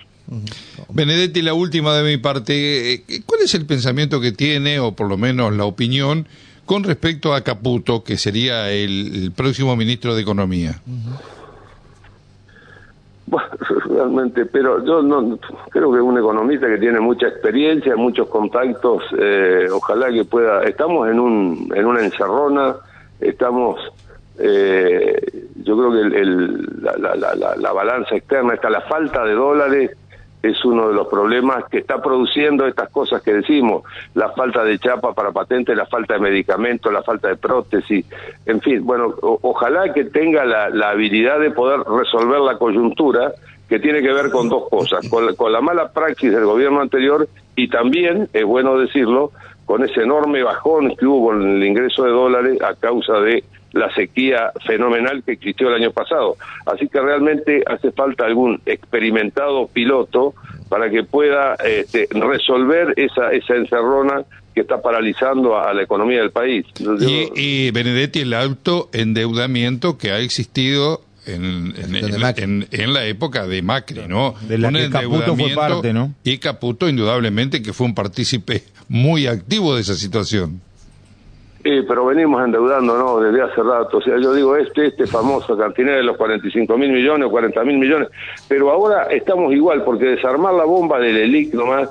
Benedetti, 0.89 1.41
la 1.41 1.53
última 1.53 1.95
de 1.95 2.03
mi 2.03 2.17
parte, 2.17 2.93
eh, 2.93 3.03
¿cuál 3.25 3.41
es 3.41 3.55
el 3.55 3.65
pensamiento 3.65 4.21
que 4.21 4.31
tiene, 4.31 4.79
o 4.79 4.91
por 4.91 5.07
lo 5.07 5.17
menos 5.17 5.55
la 5.55 5.65
opinión, 5.65 6.27
con 6.67 6.83
respecto 6.83 7.33
a 7.33 7.41
Caputo, 7.41 8.03
que 8.03 8.17
sería 8.17 8.69
el, 8.69 9.31
próximo 9.35 9.75
ministro 9.75 10.13
de 10.13 10.21
Economía? 10.21 10.75
Bueno, 13.25 13.47
realmente, 13.89 14.45
pero 14.45 14.85
yo 14.85 15.01
no 15.01 15.39
creo 15.69 15.91
que 15.91 16.01
un 16.01 16.17
economista 16.17 16.67
que 16.67 16.77
tiene 16.77 16.99
mucha 16.99 17.27
experiencia, 17.27 17.95
muchos 17.95 18.27
contactos, 18.27 19.01
eh, 19.17 19.67
ojalá 19.71 20.11
que 20.11 20.25
pueda. 20.25 20.63
Estamos 20.63 21.09
en 21.09 21.19
un 21.19 21.71
en 21.73 21.85
una 21.85 22.03
encerrona, 22.03 22.75
estamos, 23.21 23.79
eh, 24.37 25.47
yo 25.63 25.77
creo 25.77 25.91
que 25.91 26.19
el, 26.19 26.81
la, 26.81 26.97
la, 26.97 27.15
la, 27.15 27.55
la 27.55 27.71
balanza 27.71 28.15
externa 28.15 28.55
está 28.55 28.69
la 28.69 28.81
falta 28.81 29.23
de 29.23 29.33
dólares 29.33 29.91
es 30.49 30.65
uno 30.65 30.89
de 30.89 30.93
los 30.93 31.07
problemas 31.07 31.65
que 31.69 31.79
está 31.79 32.01
produciendo 32.01 32.65
estas 32.67 32.89
cosas 32.89 33.21
que 33.21 33.33
decimos, 33.33 33.83
la 34.13 34.29
falta 34.29 34.63
de 34.63 34.79
chapa 34.79 35.13
para 35.13 35.31
patente, 35.31 35.75
la 35.75 35.85
falta 35.85 36.15
de 36.15 36.19
medicamentos, 36.19 36.91
la 36.91 37.03
falta 37.03 37.29
de 37.29 37.35
prótesis, 37.35 38.05
en 38.45 38.61
fin, 38.61 38.85
bueno, 38.85 39.13
ojalá 39.21 39.93
que 39.93 40.05
tenga 40.05 40.45
la, 40.45 40.89
habilidad 40.89 41.39
de 41.39 41.51
poder 41.51 41.81
resolver 41.81 42.39
la 42.39 42.57
coyuntura 42.57 43.33
que 43.67 43.79
tiene 43.79 44.01
que 44.01 44.13
ver 44.13 44.31
con 44.31 44.47
dos 44.47 44.69
cosas, 44.69 45.07
con, 45.09 45.35
con 45.35 45.51
la 45.51 45.61
mala 45.61 45.91
praxis 45.91 46.31
del 46.31 46.45
gobierno 46.45 46.81
anterior 46.81 47.27
y 47.55 47.67
también, 47.67 48.29
es 48.33 48.45
bueno 48.45 48.77
decirlo, 48.77 49.31
con 49.65 49.83
ese 49.83 50.01
enorme 50.01 50.43
bajón 50.43 50.95
que 50.95 51.05
hubo 51.05 51.33
en 51.33 51.41
el 51.41 51.63
ingreso 51.63 52.03
de 52.03 52.11
dólares 52.11 52.61
a 52.61 52.73
causa 52.75 53.19
de 53.19 53.43
la 53.73 53.93
sequía 53.93 54.51
fenomenal 54.65 55.23
que 55.23 55.33
existió 55.33 55.69
el 55.69 55.75
año 55.75 55.91
pasado. 55.91 56.37
Así 56.65 56.87
que 56.87 56.99
realmente 56.99 57.63
hace 57.67 57.91
falta 57.91 58.25
algún 58.25 58.61
experimentado 58.65 59.67
piloto 59.67 60.33
para 60.69 60.89
que 60.89 61.03
pueda 61.03 61.55
este, 61.55 62.07
resolver 62.11 62.93
esa, 62.97 63.31
esa 63.31 63.55
encerrona 63.55 64.23
que 64.53 64.61
está 64.61 64.81
paralizando 64.81 65.57
a, 65.57 65.73
la 65.73 65.83
economía 65.83 66.19
del 66.19 66.31
país. 66.31 66.65
y, 66.79 67.29
y, 67.35 67.71
Benedetti, 67.71 68.21
el 68.21 68.33
alto 68.33 68.89
endeudamiento 68.91 69.97
que 69.97 70.11
ha 70.11 70.19
existido 70.19 71.01
en, 71.27 71.73
en, 72.71 72.93
la 72.93 73.05
época 73.05 73.45
de 73.47 73.61
Macri, 73.61 74.07
¿no? 74.07 74.33
De 74.47 74.57
la 74.57 74.71
que 74.71 74.89
Caputo 74.89 75.35
fue 75.35 75.49
parte, 75.49 75.93
¿no? 75.93 76.13
Y 76.23 76.37
Caputo, 76.37 76.89
indudablemente, 76.89 77.61
que 77.61 77.73
fue 77.73 77.85
un 77.85 77.93
partícipe 77.93 78.63
muy 78.87 79.27
activo 79.27 79.75
de 79.75 79.81
esa 79.81 79.95
situación. 79.95 80.61
Sí, 81.67 81.81
pero 81.85 82.05
venimos 82.05 82.41
endeudando, 82.45 82.97
¿no? 82.97 83.19
Desde 83.19 83.41
hace 83.41 83.61
rato. 83.61 83.97
O 83.97 84.01
sea, 84.01 84.17
yo 84.17 84.33
digo, 84.33 84.55
este, 84.55 84.85
este 84.85 85.05
famoso 85.05 85.57
cantinero 85.57 85.97
de 85.97 86.03
los 86.03 86.15
45 86.15 86.77
mil 86.77 86.93
millones 86.93 87.27
o 87.27 87.29
40 87.29 87.61
mil 87.65 87.77
millones, 87.77 88.07
pero 88.47 88.71
ahora 88.71 89.07
estamos 89.11 89.53
igual, 89.53 89.83
porque 89.83 90.05
desarmar 90.05 90.53
la 90.53 90.63
bomba 90.63 90.97
del 90.97 91.17
ELIC 91.17 91.53
nomás 91.55 91.89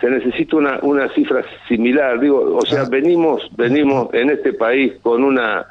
se 0.00 0.10
necesita 0.10 0.58
una, 0.58 0.78
una 0.82 1.08
cifra 1.08 1.42
similar. 1.66 2.20
Digo, 2.20 2.56
o 2.56 2.64
sea, 2.64 2.82
ah. 2.82 2.88
venimos, 2.88 3.50
venimos 3.56 4.14
en 4.14 4.30
este 4.30 4.52
país 4.52 4.92
con 5.02 5.24
una 5.24 5.66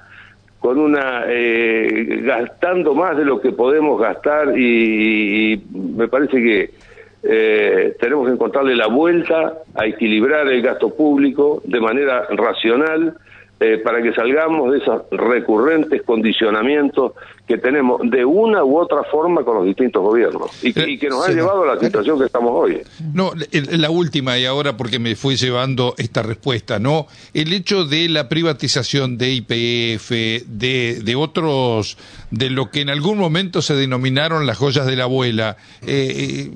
con 0.59 0.77
una 0.77 1.23
eh, 1.27 2.23
gastando 2.23 2.93
más 2.93 3.15
de 3.15 3.23
lo 3.23 3.39
que 3.39 3.53
podemos 3.53 4.01
gastar 4.01 4.57
y, 4.59 5.63
me 5.71 6.09
parece 6.09 6.41
que 6.41 6.71
eh, 7.23 7.95
tenemos 8.01 8.27
que 8.27 8.33
encontrarle 8.33 8.75
la 8.75 8.87
vuelta 8.87 9.59
a 9.75 9.85
equilibrar 9.85 10.45
el 10.49 10.61
gasto 10.61 10.93
público 10.93 11.61
de 11.63 11.79
manera 11.79 12.27
racional 12.31 13.15
eh, 13.57 13.77
para 13.77 14.03
que 14.03 14.13
salgamos 14.13 14.69
de 14.69 14.79
esos 14.79 15.03
recurrentes 15.11 16.01
condicionamientos 16.03 17.13
que 17.47 17.57
tenemos 17.57 18.01
de 18.03 18.25
una 18.25 18.65
u 18.65 18.77
otra 18.77 19.03
forma 19.03 19.45
con 19.45 19.55
los 19.55 19.65
distintos 19.65 20.03
gobiernos 20.03 20.51
y, 20.61 20.73
que 20.73 21.07
nos 21.07 21.25
ha 21.25 21.31
llevado 21.31 21.63
a 21.63 21.75
la 21.75 21.79
situación 21.79 22.19
que 22.19 22.25
estamos 22.25 22.51
hoy. 22.53 22.81
No, 23.13 23.31
la 23.71 23.89
última 23.89 24.37
y 24.37 24.43
ahora 24.43 24.75
porque 24.75 24.99
me 24.99 25.15
fue 25.15 25.37
llevando 25.37 25.95
esta 25.97 26.21
respuesta, 26.21 26.79
¿no? 26.79 27.07
El 27.33 27.53
hecho 27.53 27.85
de 27.85 28.09
la 28.09 28.27
privatización 28.27 29.17
de 29.17 29.31
IPF, 29.31 30.09
de, 30.09 30.99
de 31.01 31.15
otros, 31.15 31.97
de 32.31 32.49
lo 32.49 32.69
que 32.71 32.81
en 32.81 32.89
algún 32.89 33.17
momento 33.17 33.61
se 33.61 33.75
denominaron 33.75 34.45
las 34.45 34.57
joyas 34.57 34.85
de 34.85 34.97
la 34.97 35.05
abuela, 35.05 35.55
eh, 35.87 36.49
eh, 36.49 36.51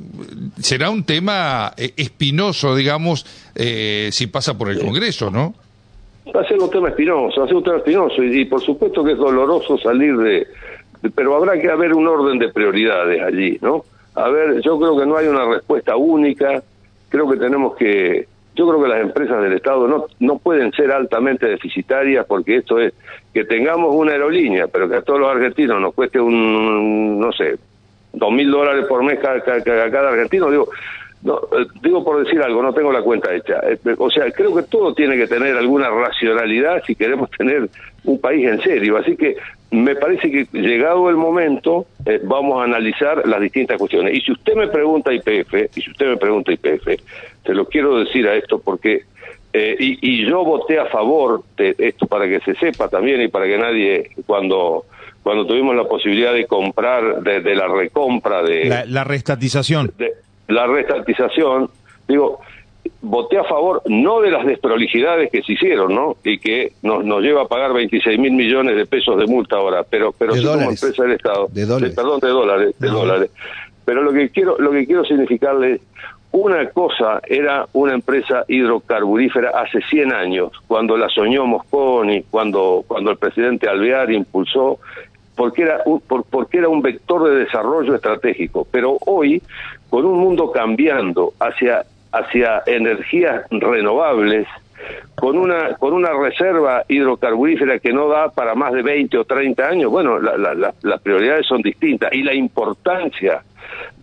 será 0.61 0.89
un 0.89 1.05
tema 1.05 1.73
espinoso, 1.77 2.75
digamos, 2.75 3.25
si 3.55 4.27
pasa 4.27 4.57
por 4.57 4.69
el 4.69 4.79
Congreso, 4.79 5.31
¿no? 5.31 5.55
Va 6.35 6.41
a 6.41 6.47
ser 6.47 6.59
un 6.59 6.69
tema 6.69 6.89
espinoso, 6.89 7.39
va 7.39 7.45
a 7.45 7.47
ser 7.47 7.57
un 7.57 7.63
tema 7.63 7.77
espinoso 7.77 8.23
y, 8.23 8.45
por 8.45 8.61
supuesto 8.61 9.03
que 9.03 9.13
es 9.13 9.17
doloroso 9.17 9.77
salir 9.77 10.17
de, 10.17 10.47
pero 11.15 11.35
habrá 11.35 11.59
que 11.59 11.69
haber 11.69 11.93
un 11.93 12.07
orden 12.07 12.39
de 12.39 12.49
prioridades 12.49 13.21
allí, 13.21 13.57
¿no? 13.61 13.83
A 14.15 14.29
ver, 14.29 14.61
yo 14.61 14.77
creo 14.79 14.97
que 14.97 15.05
no 15.05 15.17
hay 15.17 15.27
una 15.27 15.45
respuesta 15.45 15.95
única, 15.95 16.61
creo 17.09 17.29
que 17.29 17.37
tenemos 17.37 17.75
que, 17.75 18.27
yo 18.55 18.67
creo 18.67 18.81
que 18.81 18.89
las 18.89 19.01
empresas 19.01 19.41
del 19.41 19.53
Estado 19.53 19.87
no, 19.87 20.05
no 20.19 20.37
pueden 20.37 20.71
ser 20.73 20.91
altamente 20.91 21.47
deficitarias 21.47 22.25
porque 22.25 22.57
esto 22.57 22.79
es 22.79 22.93
que 23.33 23.45
tengamos 23.45 23.95
una 23.95 24.11
aerolínea, 24.11 24.67
pero 24.67 24.89
que 24.89 24.97
a 24.97 25.01
todos 25.01 25.19
los 25.19 25.29
argentinos 25.29 25.79
nos 25.79 25.93
cueste 25.93 26.19
un, 26.19 27.19
no 27.19 27.31
sé, 27.31 27.57
dos 28.11 28.31
mil 28.31 28.51
dólares 28.51 28.85
por 28.87 29.03
mes 29.03 29.19
cada, 29.19 29.41
cada 29.41 30.09
argentino, 30.09 30.49
digo, 30.49 30.69
no, 31.21 31.35
eh, 31.51 31.65
digo 31.81 32.03
por 32.03 32.23
decir 32.23 32.41
algo, 32.41 32.63
no 32.63 32.73
tengo 32.73 32.91
la 32.91 33.01
cuenta 33.01 33.33
hecha. 33.33 33.59
Eh, 33.63 33.77
o 33.97 34.09
sea, 34.09 34.31
creo 34.31 34.55
que 34.55 34.63
todo 34.63 34.93
tiene 34.93 35.17
que 35.17 35.27
tener 35.27 35.57
alguna 35.57 35.89
racionalidad 35.89 36.81
si 36.85 36.95
queremos 36.95 37.29
tener 37.37 37.69
un 38.05 38.19
país 38.19 38.47
en 38.47 38.61
serio. 38.61 38.97
Así 38.97 39.17
que 39.17 39.35
me 39.71 39.95
parece 39.95 40.31
que 40.31 40.47
llegado 40.53 41.09
el 41.09 41.17
momento 41.17 41.87
eh, 42.05 42.21
vamos 42.23 42.61
a 42.61 42.63
analizar 42.63 43.27
las 43.27 43.41
distintas 43.41 43.77
cuestiones. 43.77 44.15
Y 44.15 44.21
si 44.21 44.31
usted 44.31 44.55
me 44.55 44.67
pregunta 44.67 45.13
IPF, 45.13 45.75
y 45.75 45.81
si 45.81 45.91
usted 45.91 46.07
me 46.07 46.17
pregunta 46.17 46.53
IPF, 46.53 46.87
se 47.45 47.53
lo 47.53 47.65
quiero 47.65 47.99
decir 47.99 48.27
a 48.27 48.35
esto 48.35 48.59
porque 48.59 49.03
y, 49.51 49.97
y, 49.99 50.29
yo 50.29 50.45
voté 50.45 50.79
a 50.79 50.85
favor 50.85 51.41
de 51.57 51.73
esto 51.79 52.05
para 52.05 52.27
que 52.27 52.39
se 52.41 52.53
sepa 52.53 52.87
también 52.87 53.19
y 53.19 53.29
para 53.29 53.47
que 53.47 53.57
nadie 53.57 54.11
cuando 54.27 54.85
cuando 55.23 55.47
tuvimos 55.47 55.75
la 55.75 55.85
posibilidad 55.85 56.33
de 56.33 56.45
comprar 56.45 57.23
de, 57.23 57.55
la 57.55 57.67
recompra 57.67 58.43
de 58.43 58.65
la, 58.65 58.85
la 58.85 59.03
restatización 59.03 59.91
la 60.49 60.67
restatización, 60.67 61.69
digo, 62.07 62.39
voté 63.01 63.37
a 63.37 63.43
favor 63.43 63.81
no 63.85 64.21
de 64.21 64.31
las 64.31 64.45
desprolijidades 64.45 65.31
que 65.31 65.41
se 65.43 65.53
hicieron, 65.53 65.93
¿no? 65.93 66.17
Y 66.23 66.39
que 66.39 66.73
nos, 66.81 67.03
nos 67.05 67.21
lleva 67.21 67.43
a 67.43 67.47
pagar 67.47 67.73
26 67.73 68.19
mil 68.19 68.33
millones 68.33 68.75
de 68.75 68.85
pesos 68.85 69.17
de 69.17 69.27
multa 69.27 69.57
ahora, 69.57 69.83
pero 69.83 70.11
pero 70.11 70.33
sí 70.33 70.43
como 70.43 70.69
empresa 70.69 71.03
del 71.03 71.13
Estado, 71.13 71.47
de 71.51 71.65
dólares, 71.65 71.95
perdón, 71.95 72.19
de 72.19 72.29
dólares, 72.29 72.75
de 72.79 72.87
dólares. 72.87 73.31
Pero 73.85 74.03
lo 74.03 74.11
que 74.11 74.29
quiero 74.29 74.57
lo 74.59 74.71
que 74.71 74.85
quiero 74.85 75.05
significarle 75.05 75.81
una 76.31 76.69
cosa 76.69 77.21
era 77.27 77.67
una 77.73 77.93
empresa 77.93 78.43
hidrocarburífera 78.47 79.49
hace 79.49 79.81
100 79.81 80.13
años, 80.13 80.51
cuando 80.67 80.95
la 80.95 81.09
soñó 81.09 81.45
Mosconi, 81.45 82.23
cuando 82.29 82.83
cuando 82.87 83.11
el 83.11 83.17
presidente 83.17 83.67
Alvear 83.67 84.11
impulsó 84.11 84.79
porque 85.39 85.61
era 85.61 85.81
un, 85.85 86.01
porque 86.01 86.57
era 86.57 86.67
un 86.67 86.81
vector 86.81 87.23
de 87.23 87.45
desarrollo 87.45 87.95
estratégico, 87.95 88.67
pero 88.69 88.97
hoy 89.05 89.41
con 89.89 90.03
un 90.03 90.19
mundo 90.19 90.51
cambiando 90.51 91.31
hacia 91.39 91.85
hacia 92.11 92.61
energías 92.65 93.45
renovables, 93.49 94.49
con 95.15 95.37
una 95.37 95.75
con 95.75 95.93
una 95.93 96.09
reserva 96.11 96.83
hidrocarburífera 96.89 97.79
que 97.79 97.93
no 97.93 98.09
da 98.09 98.27
para 98.31 98.53
más 98.53 98.73
de 98.73 98.81
20 98.81 99.17
o 99.17 99.23
30 99.23 99.65
años, 99.65 99.89
bueno, 99.89 100.19
las 100.19 101.01
prioridades 101.01 101.47
son 101.47 101.61
distintas 101.61 102.11
y 102.11 102.21
la 102.21 102.33
importancia 102.33 103.41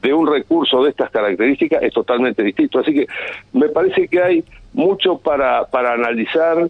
de 0.00 0.14
un 0.14 0.32
recurso 0.32 0.84
de 0.84 0.88
estas 0.88 1.10
características 1.10 1.82
es 1.82 1.92
totalmente 1.92 2.42
distinto. 2.42 2.78
Así 2.78 2.94
que 2.94 3.06
me 3.52 3.68
parece 3.68 4.08
que 4.08 4.22
hay 4.22 4.44
mucho 4.72 5.18
para, 5.18 5.66
para 5.66 5.92
analizar 5.92 6.66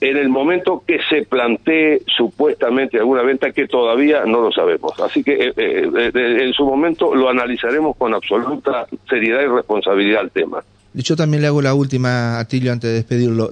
en 0.00 0.16
el 0.16 0.28
momento 0.28 0.82
que 0.86 0.98
se 1.08 1.22
plantee 1.22 2.02
supuestamente 2.16 2.98
alguna 2.98 3.22
venta 3.22 3.52
que 3.52 3.68
todavía 3.68 4.24
no 4.24 4.40
lo 4.40 4.50
sabemos. 4.50 4.98
Así 5.00 5.22
que 5.22 5.32
eh, 5.32 5.52
eh, 5.56 6.10
eh, 6.14 6.44
en 6.44 6.52
su 6.52 6.64
momento 6.64 7.14
lo 7.14 7.28
analizaremos 7.28 7.96
con 7.96 8.12
absoluta 8.12 8.86
seriedad 9.08 9.42
y 9.42 9.46
responsabilidad 9.46 10.22
al 10.22 10.30
tema. 10.30 10.62
Yo 10.94 11.16
también 11.16 11.40
le 11.40 11.46
hago 11.46 11.62
la 11.62 11.72
última, 11.72 12.38
a 12.38 12.44
Tilio, 12.46 12.70
antes 12.70 12.90
de 12.90 12.96
despedirlo. 12.96 13.48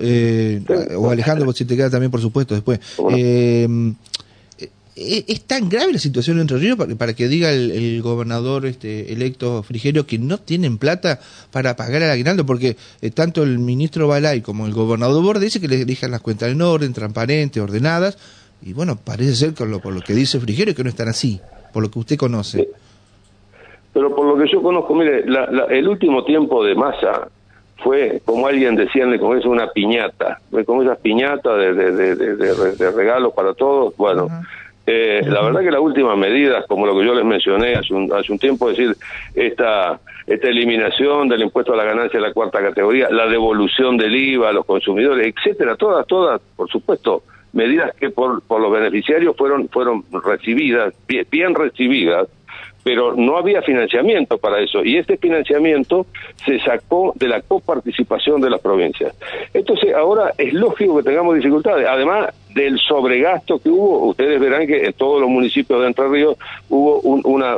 O 0.99 1.11
Alejandro, 1.11 1.51
si 1.53 1.65
te 1.65 1.75
queda 1.75 1.89
también, 1.89 2.11
por 2.11 2.21
supuesto, 2.21 2.55
después. 2.55 2.81
eh, 3.17 3.67
¿Es 5.03 5.45
tan 5.47 5.71
grave 5.71 5.95
la 5.95 5.99
situación 5.99 6.37
en 6.37 6.43
Entre 6.43 6.59
Ríos 6.59 6.77
para, 6.77 6.95
para 6.95 7.15
que 7.15 7.27
diga 7.27 7.51
el, 7.51 7.71
el, 7.71 8.03
gobernador 8.03 8.67
este, 8.67 9.11
electo 9.11 9.63
Frigerio 9.63 10.07
que 10.07 10.19
no 10.19 10.37
tienen 10.37 10.77
plata 10.77 11.21
para 11.51 11.75
pagar 11.75 12.03
al 12.03 12.11
aguinaldo? 12.11 12.45
Porque 12.45 12.77
eh, 13.01 13.11
tanto 13.11 13.43
el 13.43 13.59
ministro 13.59 14.09
Balay 14.09 14.43
como 14.43 14.67
el 14.67 14.75
gobernador 14.75 15.23
Borde 15.23 15.47
dice 15.47 15.59
que 15.59 15.69
le 15.69 15.87
dejan 15.87 16.11
las 16.11 16.21
cuentas 16.21 16.51
en 16.51 16.61
orden, 16.61 16.93
transparentes, 16.93 17.63
ordenadas. 17.63 18.19
Y 18.61 18.75
bueno, 18.75 18.99
parece 19.03 19.35
ser 19.37 19.55
con 19.55 19.71
lo, 19.71 19.81
por 19.81 19.95
lo 19.95 20.03
que 20.03 20.13
dice 20.13 20.39
Frigerio 20.39 20.75
que 20.75 20.85
no 20.85 20.91
están 20.91 21.09
así, 21.09 21.41
por 21.73 21.83
lo 21.83 21.91
que 21.91 21.99
usted 21.99 22.17
conoce. 22.19 22.69
Pero 23.95 24.15
por 24.15 24.27
lo 24.27 24.37
que 24.37 24.53
yo 24.53 24.63
conozco, 24.63 24.95
mire, 24.95 25.25
la, 25.27 25.51
la, 25.51 25.65
el 25.65 25.89
último 25.89 26.25
tiempo 26.25 26.63
de 26.63 26.75
masa 26.75 27.29
fue, 27.83 28.21
como 28.27 28.47
alguien 28.47 28.77
decía 28.77 29.05
en 29.05 29.15
el 29.15 29.19
Congreso, 29.19 29.49
una 29.49 29.71
piñata, 29.71 30.43
como 30.67 30.83
esas 30.83 30.99
piñatas 30.99 31.57
de, 31.57 31.73
de, 31.73 31.93
de, 31.93 32.37
de, 32.37 32.77
de 32.77 32.91
regalos 32.91 33.33
para 33.33 33.55
todos. 33.55 33.97
Bueno, 33.97 34.27
uh 34.27 34.29
-huh. 34.29 34.60
Eh, 34.87 35.23
la 35.27 35.43
verdad 35.43 35.61
que 35.61 35.71
las 35.71 35.81
últimas 35.81 36.17
medidas, 36.17 36.65
como 36.67 36.87
lo 36.87 36.99
que 36.99 37.05
yo 37.05 37.15
les 37.15 37.25
mencioné 37.25 37.75
hace 37.75 37.95
un, 37.95 38.13
hace 38.13 38.33
un 38.33 38.39
tiempo, 38.39 38.71
es 38.71 38.77
decir, 38.77 38.97
esta, 39.35 40.01
esta 40.27 40.49
eliminación 40.49 41.29
del 41.29 41.43
impuesto 41.43 41.73
a 41.75 41.77
la 41.77 41.85
ganancia 41.85 42.19
de 42.19 42.27
la 42.27 42.33
cuarta 42.33 42.61
categoría, 42.61 43.09
la 43.11 43.27
devolución 43.27 43.97
del 43.97 44.15
IVA 44.15 44.49
a 44.49 44.53
los 44.53 44.67
consumidores, 44.67 45.33
etcétera, 45.35 45.77
todas, 45.77 46.07
todas, 46.07 46.41
por 46.57 46.69
supuesto, 46.71 47.23
medidas 47.53 47.95
que 47.97 48.11
por, 48.11 48.43
por 48.43 48.61
los 48.61 48.73
beneficiarios 48.73 49.37
fueron, 49.37 49.69
fueron 49.69 50.05
recibidas, 50.25 50.95
bien, 51.07 51.27
bien 51.31 51.55
recibidas, 51.55 52.29
pero 52.83 53.15
no 53.15 53.37
había 53.37 53.63
financiamiento 53.63 54.39
para 54.39 54.61
eso 54.61 54.85
y 54.85 54.97
este 54.97 55.17
financiamiento 55.17 56.07
se 56.45 56.59
sacó 56.61 57.13
de 57.17 57.29
la 57.29 57.41
coparticipación 57.43 58.41
de 58.41 58.51
las 58.51 58.61
provincias. 58.61 59.15
Entonces 59.53 59.95
ahora 59.95 60.33
es 60.39 60.53
lógico 60.53 60.97
que 60.97 61.03
tengamos 61.03 61.37
dificultades, 61.37 61.87
además 61.87 62.31
del 62.55 62.79
sobregasto 62.79 63.59
que 63.59 63.69
hubo, 63.69 64.09
ustedes 64.09 64.41
verán 64.41 64.67
que 64.67 64.87
en 64.87 64.93
todos 64.95 65.21
los 65.21 65.31
municipios 65.31 65.81
de 65.81 65.87
Entre 65.89 66.09
Ríos 66.09 66.37
hubo 66.69 67.01
un, 67.01 67.21
una 67.25 67.57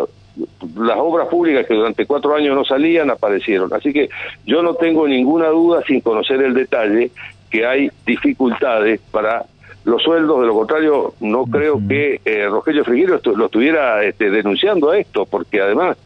las 0.76 0.96
obras 0.98 1.28
públicas 1.28 1.66
que 1.66 1.74
durante 1.74 2.06
cuatro 2.06 2.34
años 2.34 2.54
no 2.56 2.64
salían 2.64 3.10
aparecieron. 3.10 3.72
Así 3.74 3.92
que 3.92 4.08
yo 4.46 4.62
no 4.62 4.74
tengo 4.74 5.06
ninguna 5.06 5.48
duda, 5.48 5.82
sin 5.86 6.00
conocer 6.00 6.42
el 6.42 6.54
detalle, 6.54 7.10
que 7.50 7.66
hay 7.66 7.90
dificultades 8.06 9.00
para 9.10 9.44
los 9.84 10.02
sueldos, 10.02 10.40
de 10.40 10.46
lo 10.46 10.54
contrario, 10.54 11.14
no 11.20 11.44
creo 11.44 11.80
que 11.88 12.20
eh, 12.24 12.46
Rogelio 12.48 12.84
Friguero 12.84 13.20
lo 13.36 13.46
estuviera 13.46 14.04
este, 14.04 14.30
denunciando 14.30 14.90
a 14.90 14.98
esto, 14.98 15.26
porque 15.26 15.60
además 15.60 15.96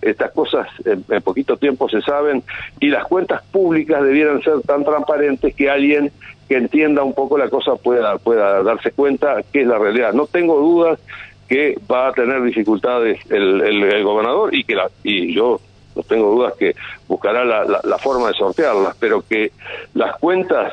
estas 0.00 0.32
cosas 0.32 0.68
en, 0.84 1.04
en, 1.08 1.22
poquito 1.22 1.56
tiempo 1.56 1.88
se 1.88 2.00
saben 2.02 2.42
y 2.78 2.88
las 2.88 3.04
cuentas 3.06 3.42
públicas 3.50 4.02
debieran 4.02 4.42
ser 4.42 4.60
tan 4.60 4.84
transparentes 4.84 5.54
que 5.54 5.70
alguien 5.70 6.12
que 6.48 6.56
entienda 6.56 7.02
un 7.02 7.14
poco 7.14 7.38
la 7.38 7.48
cosa 7.48 7.76
pueda, 7.76 8.18
pueda 8.18 8.62
darse 8.62 8.92
cuenta 8.92 9.42
que 9.52 9.62
es 9.62 9.66
la 9.66 9.78
realidad. 9.78 10.12
No 10.12 10.26
tengo 10.26 10.58
dudas 10.58 11.00
que 11.48 11.78
va 11.90 12.08
a 12.08 12.12
tener 12.12 12.42
dificultades 12.42 13.18
el, 13.30 13.60
el, 13.62 13.82
el 13.82 14.04
gobernador 14.04 14.54
y 14.54 14.64
que 14.64 14.74
la, 14.74 14.90
y 15.02 15.34
yo 15.34 15.60
no 15.96 16.02
tengo 16.02 16.30
dudas 16.30 16.54
que 16.58 16.74
buscará 17.08 17.44
la, 17.44 17.64
la, 17.64 17.80
la 17.82 17.98
forma 17.98 18.28
de 18.28 18.34
sortearlas, 18.34 18.96
pero 18.98 19.22
que 19.26 19.52
las 19.94 20.16
cuentas 20.18 20.72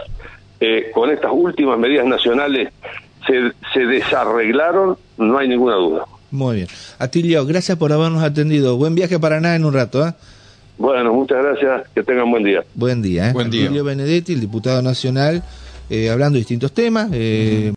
eh, 0.62 0.92
con 0.94 1.10
estas 1.10 1.32
últimas 1.34 1.78
medidas 1.80 2.06
nacionales 2.06 2.70
se, 3.26 3.52
se, 3.74 3.80
desarreglaron, 3.86 4.96
no 5.18 5.38
hay 5.40 5.48
ninguna 5.48 5.76
duda. 5.76 6.06
Muy 6.30 6.58
bien. 6.58 6.68
Atilio, 7.00 7.46
gracias 7.48 7.78
por 7.80 7.92
habernos 7.92 8.24
atendido. 8.24 8.78
Buen 8.78 8.94
viaje 8.94 9.20
para 9.20 9.40
nada 9.42 9.56
en 9.56 9.66
un 9.66 9.74
rato. 9.74 10.08
¿eh? 10.08 10.14
Bueno, 10.78 11.14
muchas 11.14 11.44
gracias. 11.44 11.90
Que 11.96 12.04
tengan 12.04 12.30
buen 12.30 12.44
día. 12.44 12.64
Buen 12.76 13.02
día. 13.02 13.30
¿eh? 13.30 13.34
Buen 13.34 13.50
día. 13.50 13.66
Atilio 13.66 13.84
Benedetti, 13.84 14.34
el 14.34 14.40
diputado 14.40 14.84
nacional, 14.84 15.44
eh, 15.90 16.10
hablando 16.12 16.36
de 16.36 16.40
distintos 16.40 16.72
temas. 16.74 17.10
Uh 17.10 17.14
-huh. 17.14 17.68